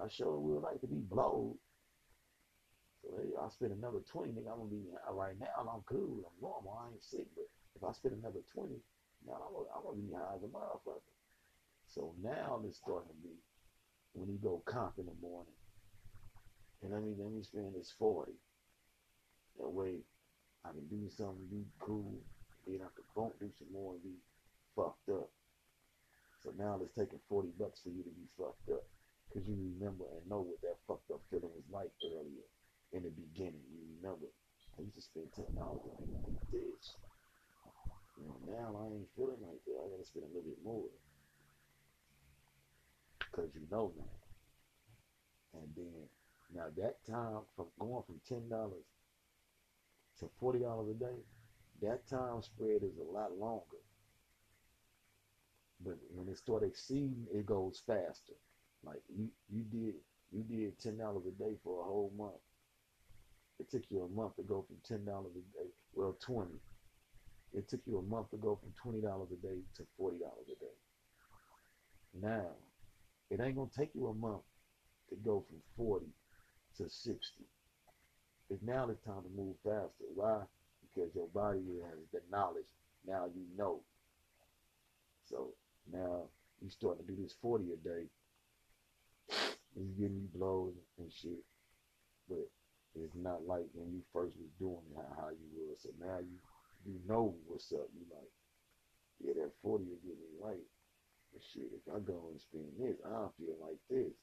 [0.00, 1.56] I sure would like to be blowed.
[3.02, 6.38] So hey, I spend another 20, nigga, I'm gonna be right now, I'm cool, I'm
[6.40, 8.74] normal, I ain't sick, but if I spend another 20,
[9.26, 11.14] now I'm gonna, I'm gonna be high as a motherfucker.
[11.88, 13.34] So now it's starting to be
[14.12, 15.54] when you go comp in the morning,
[16.82, 18.32] and let me let me spend this 40.
[19.58, 19.98] That way
[20.64, 22.20] I can do something, be cool,
[22.76, 24.20] I can bump do some more and be
[24.76, 25.32] fucked up.
[26.44, 28.84] So now it's taking 40 bucks for you to be fucked up.
[29.28, 32.46] Because you remember and know what that fucked up feeling was like earlier
[32.92, 33.64] in the beginning.
[33.72, 34.28] You remember.
[34.78, 36.94] I used to spend $10 on this.
[38.16, 39.78] You know, now I ain't feeling like that.
[39.80, 40.88] I gotta spend a little bit more.
[43.18, 44.18] Because you know now.
[45.60, 46.08] And then,
[46.54, 48.48] now that time from going from $10
[50.20, 51.18] to $40 a day,
[51.82, 53.82] that time spread is a lot longer.
[55.84, 58.34] But when it starts exceeding, it goes faster.
[58.84, 59.94] Like you, you did,
[60.32, 62.40] you did ten dollars a day for a whole month.
[63.60, 66.60] It took you a month to go from ten dollars a day, well twenty.
[67.54, 70.46] It took you a month to go from twenty dollars a day to forty dollars
[70.46, 72.26] a day.
[72.28, 72.48] Now,
[73.30, 74.42] it ain't gonna take you a month
[75.10, 76.12] to go from forty
[76.76, 77.46] to sixty.
[78.50, 80.04] It's now the time to move faster.
[80.14, 80.42] Why?
[80.98, 82.66] Because your body has the knowledge.
[83.06, 83.80] Now you know.
[85.30, 85.54] So
[85.92, 86.26] now
[86.60, 88.04] you starting to do this 40 a day.
[89.28, 91.44] It's giving you blows and shit.
[92.28, 92.50] But
[92.96, 95.76] it's not like when you first was doing it, how, you were.
[95.78, 96.34] So now you
[96.84, 97.86] you know what's up.
[97.94, 98.32] You like,
[99.22, 100.66] yeah, that 40 will get me right.
[101.32, 104.14] But shit, if I go and spend this, I don't feel like this.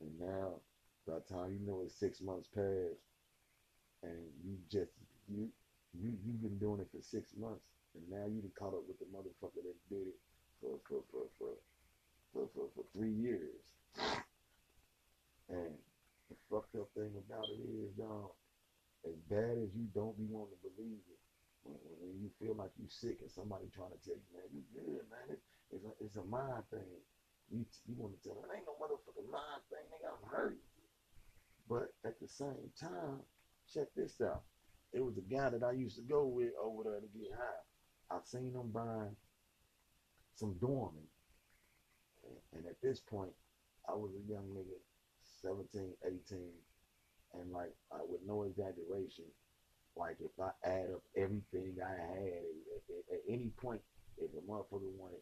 [0.00, 0.60] And now,
[1.08, 3.02] by the time you know it's six months past,
[4.04, 4.92] and you just
[5.28, 5.48] you
[5.94, 8.98] you you've been doing it for six months, and now you done caught up with
[8.98, 10.18] the motherfucker that did it
[10.60, 11.52] for for for for
[12.32, 13.64] for, for, for three years.
[15.48, 15.72] And
[16.28, 18.36] the fucked up thing about it is, dog,
[19.08, 21.20] as bad as you don't be wanting to believe it,
[21.64, 24.62] when, when you feel like you're sick and somebody trying to tell you, man, you
[24.76, 25.40] good, man, it,
[25.72, 27.00] it's, a, it's a mind thing.
[27.48, 30.60] You, you want to tell them, it ain't no motherfucking mind thing, nigga, I'm hurt.
[31.64, 33.24] But at the same time,
[33.72, 34.44] check this out.
[34.92, 38.16] It was a guy that I used to go with over there to get high.
[38.16, 39.16] I seen him buying
[40.34, 41.08] some dormant.
[42.24, 43.32] And, and at this point,
[43.88, 44.78] I was a young nigga,
[45.42, 46.20] 17, 18,
[47.34, 49.24] and like, uh, with no exaggeration,
[49.96, 53.80] like if I add up everything I had at, at, at any point,
[54.16, 55.20] if a motherfucker wanted,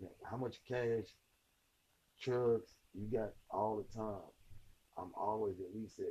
[0.00, 1.14] man, how much cash,
[2.22, 4.30] drugs you got all the time,
[4.96, 6.06] I'm always at least at,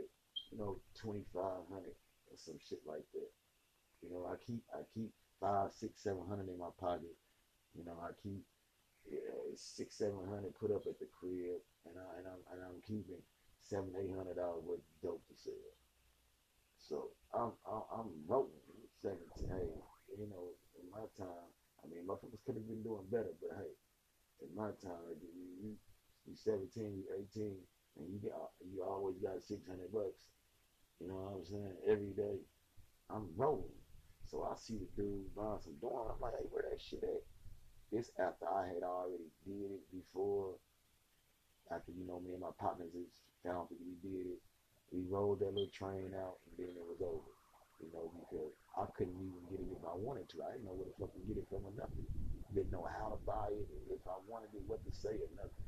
[0.52, 1.84] you know, 2500
[2.30, 3.32] or some shit like that.
[4.02, 5.12] You know, I keep, I keep
[5.42, 7.16] five, six, seven hundred in my pocket
[7.78, 8.42] you know, I keep
[9.56, 13.22] six, seven hundred put up at the crib, and I and I'm and I'm keeping
[13.62, 15.72] seven, eight hundred dollars worth of dope to sell.
[16.78, 16.96] So
[17.34, 18.66] I'm I'm, I'm rolling
[19.02, 19.50] seventeen.
[19.50, 19.70] Hey,
[20.18, 21.50] you know, in my time,
[21.84, 23.74] I mean, motherfuckers could have been doing better, but hey,
[24.46, 25.30] in my time, you
[25.62, 25.70] you,
[26.26, 27.58] you seventeen, you eighteen,
[27.98, 28.34] and you get
[28.66, 30.26] you always got six hundred bucks.
[31.00, 31.76] You know what I'm saying?
[31.88, 32.40] Every day,
[33.10, 33.80] I'm rolling.
[34.28, 36.12] So I see the dude buying some dorm.
[36.12, 37.24] I'm like, hey, where that shit at?
[37.92, 40.54] This after I had already did it before.
[41.72, 43.10] After you know me and my partners is
[43.46, 44.42] found that we did it.
[44.92, 47.30] We rolled that little train out and then it was over.
[47.80, 50.44] You know, because I couldn't even get it if I wanted to.
[50.44, 52.04] I didn't know where the fuck to get it from or nothing.
[52.52, 55.64] Didn't know how to buy it, if I wanted it, what to say or nothing.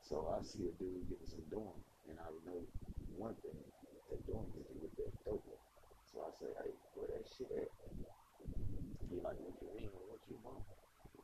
[0.00, 1.76] So I see a dude getting some dorm,
[2.08, 2.64] and I know
[3.18, 3.58] one thing,
[4.26, 5.46] dorm is to get that dope.
[6.10, 7.70] So I say, hey, where that shit at?
[9.10, 9.90] He like, what you mean?
[10.10, 10.62] What you want?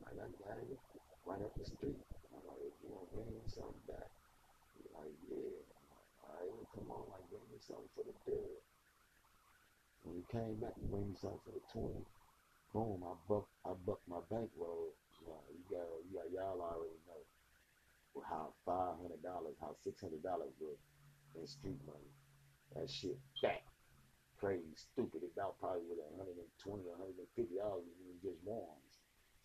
[0.02, 0.78] Like, I got it
[1.26, 1.98] right up the street.
[2.30, 4.10] I'm like, if you want to bring me something back,
[4.76, 5.56] He's like, yeah.
[5.66, 8.54] I'm like, all right, come on, like, bring me something for the deal.
[10.04, 12.06] When he came back and bring me something for the 20,
[12.74, 14.94] boom, I bucked, I bucked my bankroll.
[15.24, 17.22] Know, you got, you got, y'all already know
[18.22, 19.22] how $500,
[19.60, 20.78] how $600 was
[21.34, 22.12] in street money.
[22.74, 23.62] That shit, back
[24.38, 25.24] crazy, stupid.
[25.24, 28.92] It about probably with 120 150 dollars in just ones.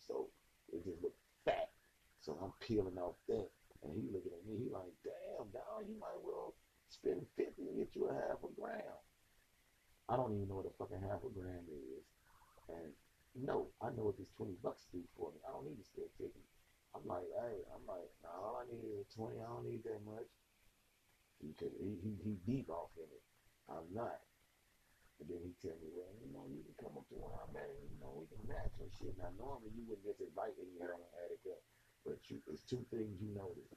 [0.04, 0.28] So
[0.72, 1.72] it just looked fat.
[2.20, 3.48] So I'm peeling off that.
[3.82, 6.54] And he looking at me, he like, damn, dog, you might well
[6.86, 8.94] spend 50 and get you a half a gram.
[10.06, 12.06] I don't even know what a fucking half a gram is.
[12.70, 12.94] And
[13.34, 15.42] no, I know what this 20 bucks do for me.
[15.42, 16.30] I don't need to spend 50.
[16.94, 19.42] I'm like, hey, I'm like, nah, all I need is a 20.
[19.42, 20.30] I don't need that much.
[21.42, 23.24] Because he, he, he deep off in it.
[23.66, 24.22] I'm not.
[25.18, 27.54] And then he tell me, well, you know, you can come up to where I'm
[27.58, 29.14] at and, you know, we can match and shit.
[29.18, 31.62] Now, normally you wouldn't just invite any heroin addict up.
[32.06, 33.70] But you, it's two things you notice.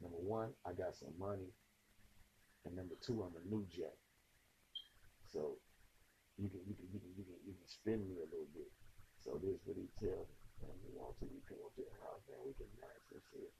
[0.00, 1.52] Number one, I got some money.
[2.64, 3.96] And number two, I'm a new jack.
[5.28, 5.60] So
[6.40, 8.68] you can you can you can you can you can spin me a little bit.
[9.20, 10.36] So this what he tells me.
[10.62, 13.20] Man, you want to, you come up to the house, man, we can match and
[13.32, 13.52] shit.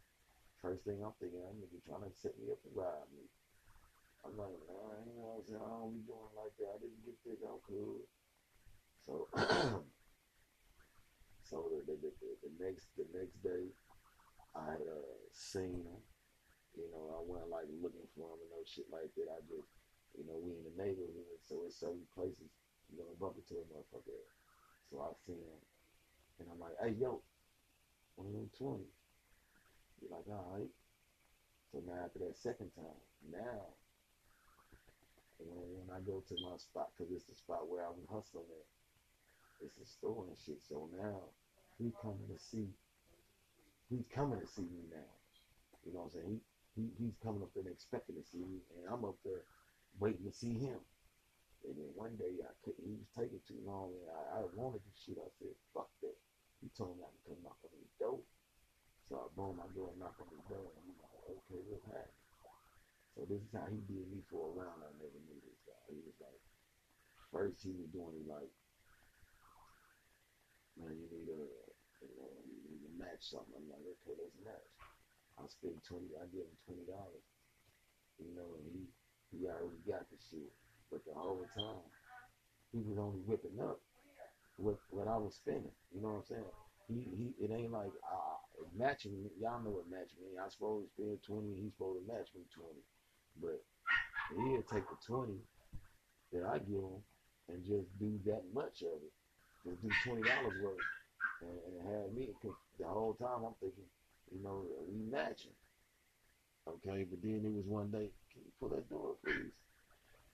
[0.65, 3.29] First thing I'm thinking, that nigga trying to set me up to rob me.
[4.25, 5.61] I'm like, man, you know what I'm saying?
[5.61, 6.73] I don't be doing like that.
[6.73, 8.01] I didn't get this, I'm cool.
[9.05, 9.29] So
[11.45, 13.69] so the, the, the, the next the next day
[14.57, 16.01] I had uh, seen him.
[16.81, 19.29] You know, I wasn't like looking for him and no shit like that.
[19.29, 19.69] I just
[20.17, 22.49] you know, we in the neighborhood, so in certain places
[22.89, 24.17] you're gonna bump into a motherfucker.
[24.89, 25.61] So I seen him
[26.41, 27.21] and I'm like, hey yo,
[28.17, 28.89] one of them twenty.
[30.05, 30.69] You're like, all right.
[31.73, 33.01] So now after that second time,
[33.33, 33.73] now
[35.41, 38.69] when, I go to my spot, cause it's the spot where I'm hustling at,
[39.65, 40.61] it's a store and shit.
[40.61, 41.33] So now
[41.79, 42.69] he coming to see,
[43.89, 45.13] he's coming to see me now.
[45.87, 46.41] You know what I'm saying?
[46.77, 49.47] He, he he's coming up there expecting to see me, and I'm up there
[50.01, 50.81] waiting to see him.
[51.65, 54.85] And then one day I couldn't, he was taking too long, and I, I wanted
[54.85, 55.17] this shit.
[55.17, 56.17] I said, fuck that.
[56.61, 58.21] He told me I could come knock on his door.
[59.09, 61.85] So I boom, I go and knock on his door, and he's like, okay, what's
[61.85, 62.25] happening?
[63.15, 64.81] So this is how he did me for a round.
[64.81, 65.83] I never knew this guy.
[65.93, 66.41] He was like,
[67.31, 68.51] first he was doing it like,
[70.81, 71.43] man, you need a,
[72.03, 73.55] you know, you need to match something.
[73.55, 74.71] I'm like, okay, let's match.
[75.39, 76.15] I spend twenty.
[76.19, 77.27] I give him twenty dollars.
[78.19, 78.83] You know, and he
[79.35, 80.51] he already got the shit.
[80.91, 81.87] But the whole time,
[82.71, 83.83] he was only whipping up
[84.57, 85.75] what what I was spending.
[85.91, 86.53] You know what I'm saying?
[86.87, 87.27] He he.
[87.43, 88.39] It ain't like uh,
[88.77, 89.13] matching.
[89.13, 89.31] me.
[89.41, 90.39] Y'all know what matching means.
[90.39, 91.55] I supposed to spend twenty.
[91.55, 92.83] He's supposed to match me twenty.
[93.41, 93.59] But
[94.35, 95.39] he'll take the twenty
[96.33, 97.03] that I give him
[97.49, 99.15] and just do that much of it.
[99.67, 100.87] Just do twenty dollars worth
[101.43, 102.31] and, and have me.
[102.43, 103.89] Cause the whole time I'm thinking,
[104.33, 105.55] you know, we matching.
[106.67, 109.53] Okay, but then it was one day, can you pull that door, please?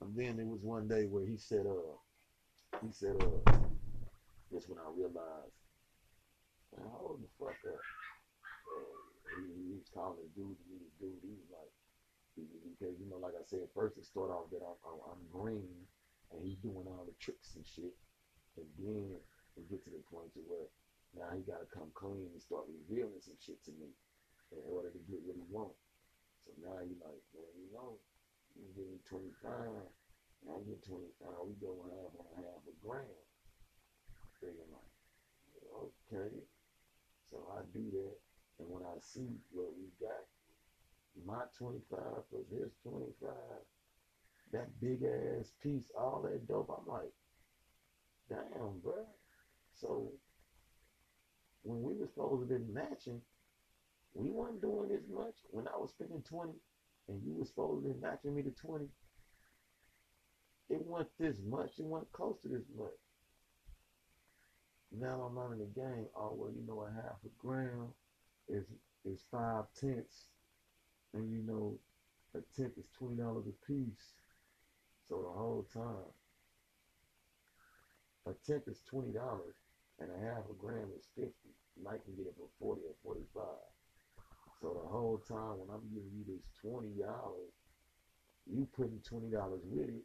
[0.01, 3.53] And then it was one day where he said, uh, he said, uh,
[4.53, 5.53] that's when I realized,
[6.81, 7.81] hold the fuck up.
[9.37, 10.59] He, he was calling the dude
[11.01, 11.73] dude, he was like,
[12.37, 15.85] because, you know, like I said, first it started off that I'm, I'm, green,
[16.31, 17.93] and he's doing all the tricks and shit,
[18.57, 19.19] and then
[19.57, 20.69] it get to the point to where
[21.13, 23.91] now he got to come clean and start revealing some shit to me
[24.55, 25.83] in order to get what he wants.
[26.47, 27.99] So now you like, well, you know,
[28.57, 31.05] you give me 25, and I get 25,
[31.45, 33.27] we go half on half a grand.
[34.41, 34.93] Thinking like,
[35.77, 36.33] okay.
[37.29, 38.17] So I do that,
[38.61, 40.29] and when I see what we got,
[41.27, 41.99] my 25
[42.31, 43.31] plus his 25,
[44.53, 47.13] that big ass piece, all that dope, I'm like,
[48.29, 49.07] damn, bro.
[49.81, 50.13] So
[51.63, 53.21] when we were supposed to be matching,
[54.15, 55.35] we weren't doing as much.
[55.51, 56.53] When I was spending 20
[57.09, 58.87] and you were supposed to be matching me to 20,
[60.69, 61.79] it wasn't this much.
[61.79, 62.89] It wasn't close to this much.
[64.93, 66.07] Now I'm learning the game.
[66.17, 67.95] Oh, well, you know, a half a gram
[68.51, 68.67] is
[69.05, 70.27] is five tenths.
[71.15, 71.79] And you know,
[72.35, 74.15] a tenth is $20 a piece.
[75.09, 76.13] So the whole time,
[78.27, 79.13] a tenth is $20
[79.99, 81.33] and a half a gram is 50.
[81.77, 83.45] You might can get it for 40 or 45.
[84.61, 87.57] So the whole time when I'm giving you this twenty dollars,
[88.47, 90.05] you putting twenty dollars with it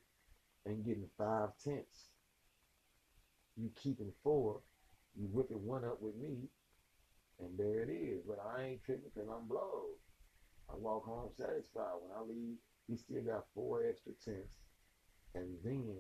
[0.65, 2.08] and getting five tenths.
[3.58, 4.62] You keeping four,
[5.15, 6.47] you whipping one up with me,
[7.39, 8.21] and there it is.
[8.28, 10.00] But I ain't tripping because I'm blowed.
[10.69, 12.00] I walk home satisfied.
[12.02, 14.58] When I leave, he still got four extra tenths,
[15.34, 15.95] and then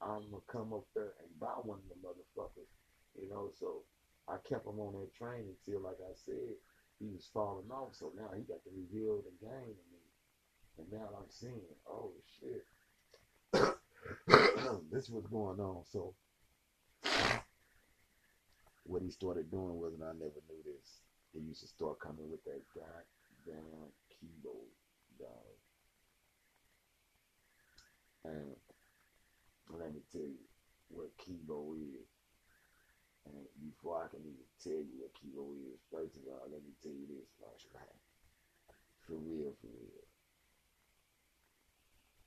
[0.00, 2.70] I'm gonna come up there and buy one of the motherfuckers.
[3.20, 3.82] You know, so
[4.28, 6.54] I kept him on that train until, like I said,
[7.00, 7.94] he was falling off.
[7.94, 10.04] So now he got to reveal the game to me.
[10.78, 12.64] And now I'm seeing, oh shit.
[14.92, 15.82] this was going on.
[15.90, 16.14] So
[18.88, 21.04] what he started doing was, and I never knew this,
[21.36, 24.64] he used to start coming with that goddamn Kibo,
[25.20, 25.56] dog.
[28.24, 28.56] And
[29.76, 30.48] let me tell you
[30.88, 32.08] what Kibo is.
[33.28, 36.72] And before I can even tell you what Kibo is, first of all, let me
[36.80, 37.92] tell you this much, man.
[39.04, 40.08] For real, for real.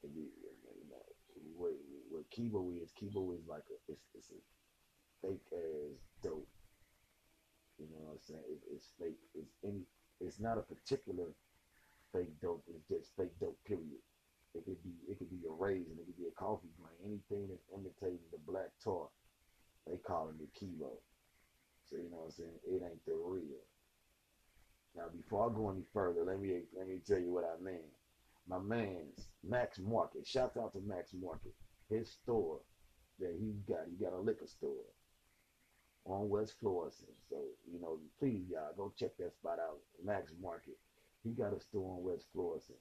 [0.06, 0.30] It is,
[1.58, 1.74] what,
[2.10, 4.38] what Kibo is, Kibo is like a, it's, it's a
[5.22, 6.48] fake ass dope.
[7.80, 8.46] You know what I'm saying?
[8.50, 9.18] It, it's fake.
[9.34, 9.82] It's any.
[10.20, 11.26] It's not a particular
[12.14, 12.64] fake dope.
[12.70, 13.58] It's just fake dope.
[13.66, 14.02] Period.
[14.54, 14.94] It could be.
[15.10, 15.98] It could be a raisin.
[15.98, 16.98] It could be a coffee grain.
[17.02, 19.08] Anything that's imitating the black tar,
[19.88, 20.94] they call it the Kibo.
[21.90, 22.60] So you know what I'm saying?
[22.68, 23.66] It ain't the real.
[24.96, 27.90] Now, before I go any further, let me let me tell you what I mean.
[28.48, 30.28] My man's Max Market.
[30.28, 31.54] Shout out to Max Market.
[31.90, 32.60] His store
[33.20, 33.88] that he got.
[33.90, 34.86] He got a liquor store
[36.06, 37.16] on West Florissant.
[37.30, 37.38] So,
[37.72, 39.80] you know, please, y'all, go check that spot out.
[40.04, 40.78] Max Market.
[41.24, 42.80] He got a store on West Florissant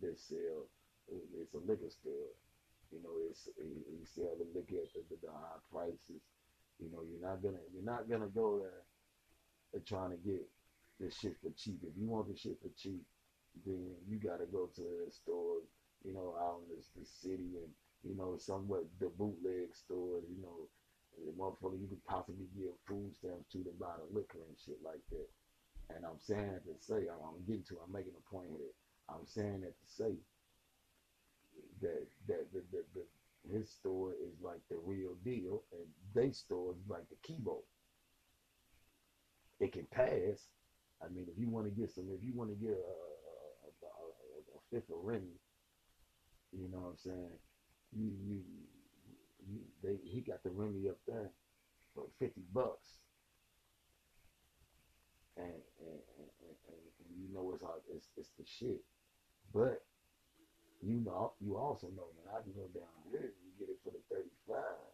[0.00, 0.68] that sell,
[1.08, 2.34] it's a liquor store.
[2.92, 6.20] You know, it's he, sell the liquor at the, the, the high prices.
[6.78, 8.84] You know, you're not gonna you're not gonna go there
[9.72, 10.44] and trying to get
[11.00, 11.80] this shit for cheap.
[11.82, 13.00] If you want the shit for cheap,
[13.64, 15.64] then you gotta go to the store,
[16.04, 17.72] you know, out in the, the city and
[18.02, 20.66] you know, somewhat the bootleg stores, you know,
[21.18, 24.78] the motherfucker you could possibly give food stamps to to buy the liquor and shit
[24.84, 25.28] like that.
[25.94, 28.74] And I'm saying that to say, I'm, getting to, I'm making a point with it.
[29.08, 30.12] I'm saying that to say
[31.82, 32.62] that that the,
[32.94, 33.04] the,
[33.50, 37.58] his store is like the real deal, and they store is like the Kibo.
[39.60, 40.48] It can pass.
[41.04, 42.94] I mean, if you want to get some, if you want to get a,
[43.66, 45.36] a, a, a fifth of Remy,
[46.52, 47.38] you know what I'm saying?
[47.92, 48.40] You you
[49.48, 51.30] you, they he got the Remy up there
[51.94, 52.88] for fifty bucks,
[55.36, 58.82] and and, and, and, and you know it's, all, it's it's the shit.
[59.52, 59.82] But
[60.82, 63.90] you know you also know man, I can go down here and get it for
[63.90, 64.92] the thirty five.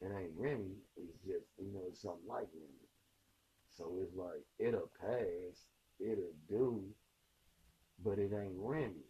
[0.00, 2.88] It ain't Remy, it's just you know it's something like Remy.
[3.76, 5.66] So it's like it'll pass,
[6.00, 6.84] it'll do,
[8.04, 9.07] but it ain't Remy.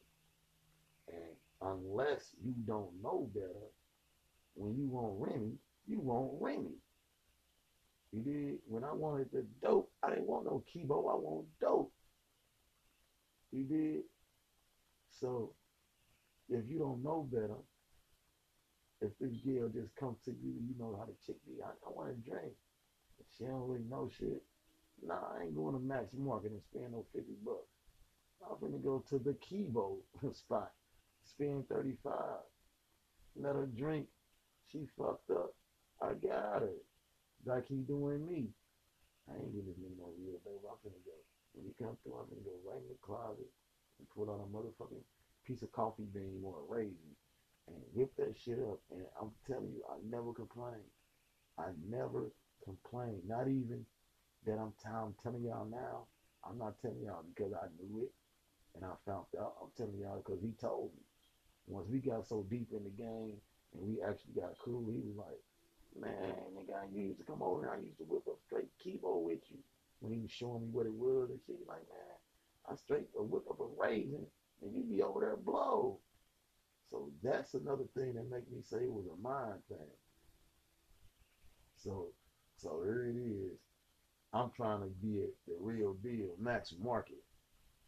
[1.98, 3.66] Unless you don't know better,
[4.54, 5.54] when you want Remy,
[5.86, 6.76] you want Remy.
[8.12, 11.92] You did when I wanted the dope, I didn't want no Kibo, I want dope.
[13.50, 14.02] You did.
[15.20, 15.54] So
[16.48, 17.58] if you don't know better,
[19.00, 21.90] if this girl just come to you, you know how to chick me, I, I
[21.90, 22.52] want to drink.
[23.36, 24.42] She don't really know shit,
[25.04, 27.66] nah, I ain't going to Max Market and spend no 50 bucks.
[28.48, 29.96] I'm gonna go to the Kibo
[30.32, 30.70] spot
[31.28, 32.12] spend 35.
[33.36, 34.06] Let her drink.
[34.72, 35.54] She fucked up.
[36.02, 36.78] I got her.
[37.44, 38.48] Like he doing me.
[39.28, 40.64] I ain't giving him no real baby.
[40.64, 41.16] I'm finna go.
[41.52, 43.48] When he come through, I'm gonna go right in the closet
[43.98, 45.04] and pull out a motherfucking
[45.46, 47.14] piece of coffee bean or a raisin
[47.68, 48.80] and whip that shit up.
[48.90, 50.84] And I'm telling you, I never complain.
[51.58, 52.30] I never
[52.64, 53.20] complain.
[53.26, 53.84] Not even
[54.46, 56.06] that I'm, t- I'm telling y'all now.
[56.48, 58.12] I'm not telling y'all because I knew it
[58.74, 59.54] and I found out.
[59.60, 61.02] I'm telling y'all because he told me
[61.68, 63.34] once we got so deep in the game
[63.74, 65.40] and we actually got cool, he was like,
[66.00, 67.72] man, nigga, I used to come over here.
[67.72, 69.58] I used to whip up straight Kibo with you.
[70.00, 72.16] When he was showing me what it was and shit, like, man,
[72.70, 74.26] I straight a whip up a raisin
[74.62, 75.98] and you be over there blow.
[76.90, 79.92] So that's another thing that make me say it was a mind thing.
[81.76, 82.08] So,
[82.56, 83.58] so here it is.
[84.32, 87.22] I'm trying to be the real deal, Max Market,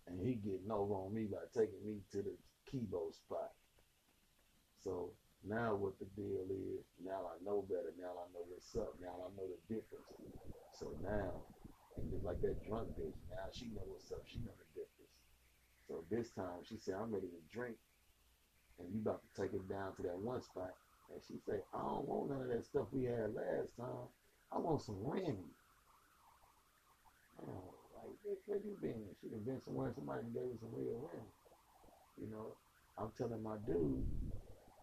[0.07, 2.35] and he getting over on me by taking me to the
[2.71, 3.51] Kibo spot.
[4.83, 5.13] So
[5.45, 7.93] now what the deal is, now I know better.
[8.01, 8.97] Now I know what's up.
[9.01, 10.09] Now I know the difference.
[10.73, 11.45] So now,
[11.97, 14.25] and like that drunk bitch, now she know what's up.
[14.25, 15.17] She know the difference.
[15.89, 17.77] So this time she said, I'm ready to drink.
[18.79, 20.73] And you about to take it down to that one spot.
[21.13, 24.09] And she said, I don't want none of that stuff we had last time.
[24.53, 25.53] I want some Remy.
[27.43, 29.05] Oh, like, bitch, where you been?
[29.21, 31.29] She done been somewhere somebody gave her some real Remy.
[32.17, 32.57] You know,
[32.97, 34.05] I'm telling my dude,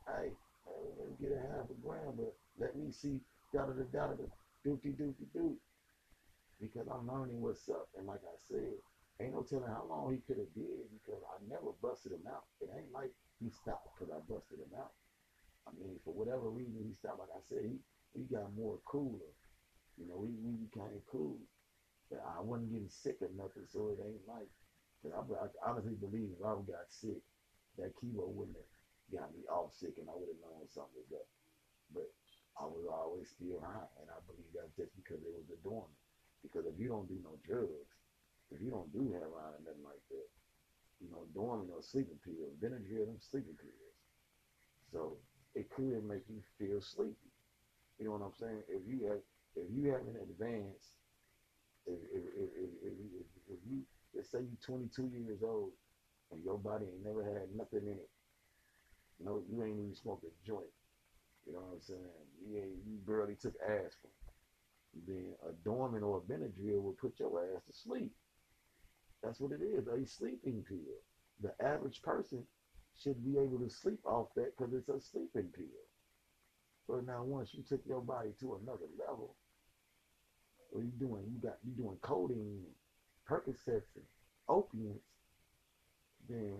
[0.07, 0.31] hey,
[0.97, 3.19] let me get a half a gram, but let me see
[3.53, 4.25] da da da da da
[4.65, 5.55] doopty doopty doop.
[6.59, 7.87] Because I'm learning what's up.
[7.97, 8.81] And like I said,
[9.21, 12.49] ain't no telling how long he could have did because I never busted him out.
[12.61, 14.93] It ain't like he stopped because I busted him out.
[15.69, 17.77] I mean, for whatever reason he stopped, like I said, he,
[18.17, 19.29] he got more cooler.
[20.01, 21.37] You know, we, we became cool.
[22.09, 24.47] But I wasn't getting sick or nothing, so it ain't like,
[25.03, 27.19] cause I, I honestly believe if I got sick,
[27.77, 28.76] that Kibo wouldn't have
[29.11, 31.27] got me off sick and I would have known something was up.
[31.93, 32.09] But
[32.59, 35.93] I was always still high, and I believe that's just because it was the Dormin.
[36.41, 37.91] Because if you don't do no drugs,
[38.51, 40.27] if you don't do heroin and nothing like that,
[40.99, 43.95] you know, Dormin or sleeping pills, Benadryl, them sleeping pills.
[44.91, 45.17] So
[45.53, 47.31] it could make you feel sleepy.
[47.99, 48.63] You know what I'm saying?
[48.67, 49.21] If you have,
[49.55, 50.97] if you have an advance,
[51.85, 53.81] if if if if, if, if, if you
[54.15, 55.71] let's say you're 22 years old
[56.31, 58.09] and your body ain't never had nothing in it
[59.23, 60.71] no, you ain't even smoked a joint.
[61.45, 61.99] You know what I'm saying?
[62.45, 64.13] You ain't, you barely took aspirin.
[65.07, 68.11] then a Dormin or a Benadryl will put your ass to sleep.
[69.23, 70.99] That's what it is, a sleeping pill.
[71.41, 72.43] The average person
[73.01, 75.65] should be able to sleep off that because it's a sleeping pill.
[76.87, 79.35] But now once you took your body to another level,
[80.71, 81.23] what are you doing?
[81.31, 82.63] You got you doing codeine,
[83.29, 84.05] Percocets, and
[84.47, 85.03] opiates,
[86.29, 86.57] then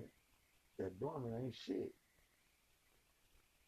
[0.77, 1.93] that Dormin ain't shit.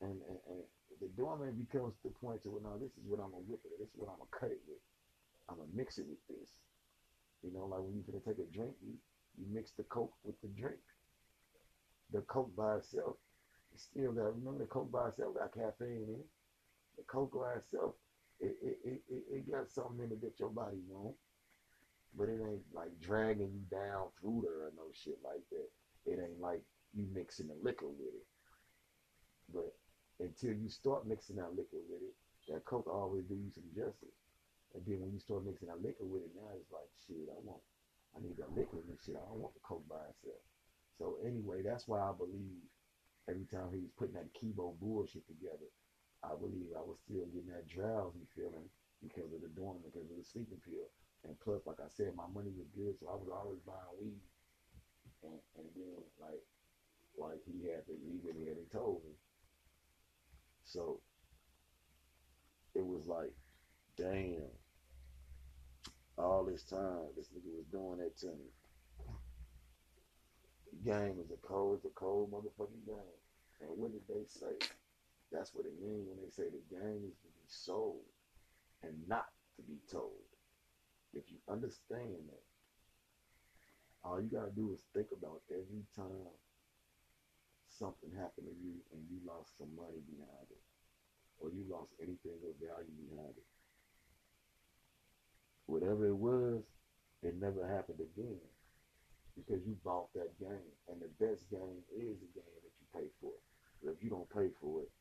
[0.01, 0.63] And, and, and
[1.01, 3.79] the Dormin becomes the point to, well, no, this is what I'm gonna whip it.
[3.79, 4.79] This is what I'm gonna cut it with.
[5.49, 6.49] I'm gonna mix it with this.
[7.43, 8.95] You know, like when you're gonna take a drink, you,
[9.37, 10.79] you mix the Coke with the drink.
[12.11, 13.15] The Coke by itself,
[13.75, 16.29] still got, remember the Coke by itself got caffeine in it.
[16.97, 17.95] The Coke by itself,
[18.39, 21.15] it, it, it, it, it got something in it that your body won't.
[22.17, 25.69] But it ain't like dragging you down through there or no shit like that.
[26.11, 28.27] It ain't like you mixing the liquor with it.
[29.53, 29.73] But
[30.19, 32.15] until you start mixing that liquor with it,
[32.51, 34.17] that Coke always do you some justice.
[34.75, 37.39] And then when you start mixing that liquor with it, now it's like, shit, I
[37.41, 37.63] want,
[38.13, 39.17] I need that liquor and shit.
[39.17, 40.43] I don't want the Coke by itself.
[40.99, 42.59] So anyway, that's why I believe
[43.29, 45.69] every time he was putting that Kibo bullshit together,
[46.21, 48.67] I believe I was still getting that drowsy feeling
[48.99, 50.91] because of the dorm, because of the sleeping pill.
[51.23, 54.23] And plus, like I said, my money was good, so I was always buying weed.
[55.23, 56.43] And, and then, like,
[57.15, 59.15] like he had to, he really had told me.
[60.69, 61.01] So
[62.75, 63.33] it was like,
[63.97, 64.53] damn,
[66.15, 68.53] all this time, this nigga was doing that to me.
[70.71, 73.17] The game is a cold, it's a cold motherfucking game.
[73.61, 74.69] And what did they say?
[75.31, 78.05] That's what it means when they say the game is to be sold
[78.83, 80.21] and not to be told.
[81.15, 82.45] If you understand that,
[84.03, 86.29] all you gotta do is think about every time
[87.79, 90.63] something happened to you and you lost some money behind it,
[91.39, 93.47] or you lost anything of value behind it.
[95.65, 96.67] Whatever it was,
[97.23, 98.43] it never happened again
[99.35, 100.75] because you bought that game.
[100.91, 103.31] And the best game is the game that you pay for.
[103.81, 104.91] But if you don't pay for it,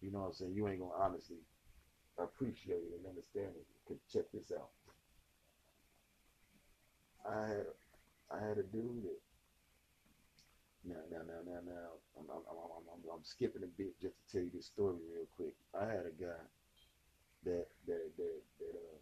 [0.00, 1.38] you know what I'm saying, you ain't gonna honestly
[2.18, 3.66] appreciate it and understand it.
[3.86, 4.70] Cause check this out.
[7.28, 7.66] I had
[8.30, 9.20] I had a dude that
[10.84, 14.24] now now now now now I'm I'm, I'm, I'm, I'm skipping a bit just to
[14.32, 15.54] tell you this story real quick.
[15.76, 16.40] I had a guy
[17.44, 18.96] that that that that uh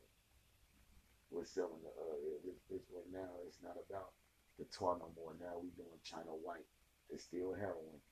[1.31, 4.11] was selling the uh this this now it's not about
[4.59, 5.39] the toy no more.
[5.39, 6.67] Now we doing China White.
[7.11, 8.03] It's still heroin.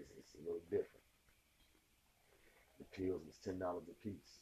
[0.00, 1.04] It's, it's a little different.
[2.80, 4.40] The pills was ten dollars a piece.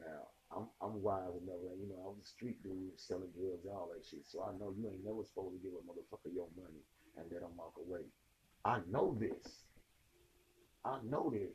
[0.00, 3.92] Now I'm I'm wise enough, you know, I was a street dude selling drugs, all
[3.92, 4.24] that shit.
[4.24, 6.80] So I know you ain't never supposed to give a motherfucker your money
[7.16, 8.02] and let him walk away.
[8.64, 9.64] I know this.
[10.84, 11.52] I know this.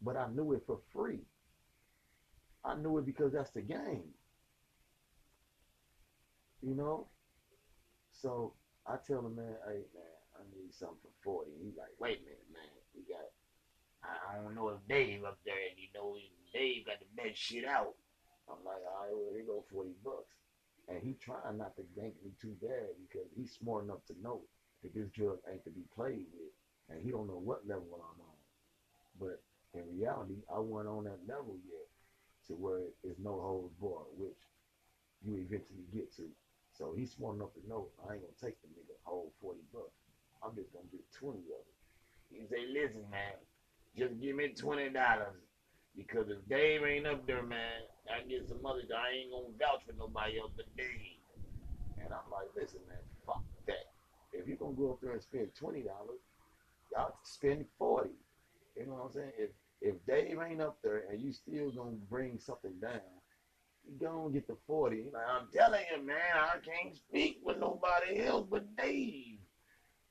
[0.00, 1.20] But I knew it for free.
[2.64, 4.04] I knew it because that's the game.
[6.62, 7.08] You know?
[8.12, 8.54] So
[8.86, 11.50] I tell the man, hey man, I need something for 40.
[11.62, 12.66] He like, wait a minute, man.
[12.94, 13.22] We got
[14.02, 16.16] I, I don't know if Dave up there and you know
[16.52, 17.94] Dave got the best shit out.
[18.48, 20.34] I'm like, all right, well, here go 40 bucks.
[20.88, 24.40] And he trying not to gank me too bad because he's smart enough to know
[24.82, 26.52] that this drug ain't to be played with.
[26.90, 28.38] And he don't know what level I'm on.
[29.20, 29.42] But
[29.74, 31.86] in reality, I wasn't on that level yet
[32.48, 34.40] to where it's no holds barred, which
[35.24, 36.24] you eventually get to.
[36.72, 39.98] So he's smart enough to know I ain't gonna take the nigga whole 40 bucks.
[40.42, 41.76] I'm just gonna get 20 of it.
[42.30, 43.36] He say, listen, man,
[43.96, 44.94] just give me $20.
[45.96, 49.82] Because if Dave ain't up there, man, I get some other I ain't gonna vouch
[49.82, 51.18] for nobody else but Dave.
[51.98, 53.02] And I'm like, listen, man.
[54.38, 56.20] If you're gonna go up there and spend twenty dollars,
[56.92, 58.10] y'all spend forty.
[58.76, 59.32] You know what I'm saying?
[59.38, 63.00] If if Dave ain't up there and you still gonna bring something down,
[63.86, 65.04] you gonna get the forty.
[65.12, 69.38] Like I'm telling you, man, I can't speak with nobody else but Dave.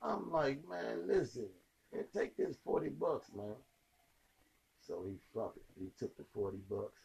[0.01, 1.47] I'm like, man, listen,
[1.93, 3.55] man, take this forty bucks, man.
[4.87, 5.51] So he it.
[5.77, 7.01] He took the 40 bucks.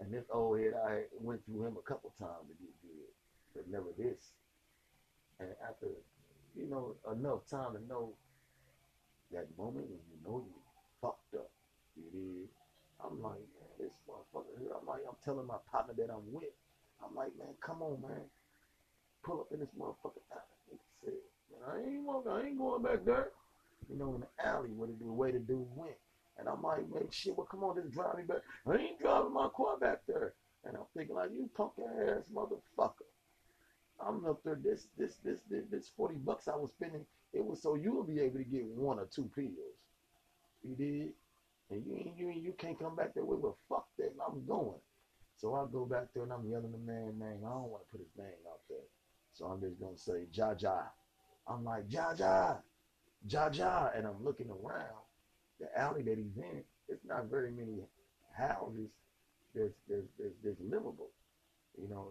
[0.00, 3.12] And this old head, I went through him a couple times to get good,
[3.54, 4.32] but never this.
[5.40, 5.86] And after,
[6.54, 8.12] you know, enough time to know
[9.32, 10.54] that moment when you know you
[11.00, 11.50] fucked up,
[11.96, 12.48] you did.
[13.02, 14.70] I'm like, man, this motherfucker here.
[14.78, 16.52] I'm like, I'm telling my partner that I'm with.
[17.02, 18.20] I'm like, man, come on, man.
[19.24, 20.20] Pull up in this motherfucker.
[20.70, 21.14] He said,
[21.50, 23.28] man, I ain't walking, I ain't going back there.
[23.88, 25.96] You know, in the alley where the, the way the dude went.
[26.38, 28.42] And I'm like, man, shit, well, come on, just drive me back.
[28.66, 30.34] I ain't driving my car back there.
[30.64, 33.08] And I'm thinking, like, you punk ass motherfucker.
[34.06, 37.62] I'm up there, this, this, this, this, this 40 bucks I was spending, it was
[37.62, 39.52] so you'll be able to get one or two pills.
[40.62, 41.12] You did?
[41.70, 43.36] and you ain't- you you can't come back that way.
[43.36, 44.80] Well, fuck that, I'm going.
[45.36, 47.44] So I go back there and I'm yelling the man name.
[47.44, 48.86] I don't want to put his name out there,
[49.32, 50.82] so I'm just gonna say Ja Ja.
[51.46, 52.58] I'm like Ja Ja,
[53.28, 55.04] Ja Ja, and I'm looking around
[55.60, 56.64] the alley that he's in.
[56.88, 57.84] It's not very many
[58.36, 58.90] houses
[59.54, 61.10] that's that's that's, that's livable.
[61.80, 62.08] You know,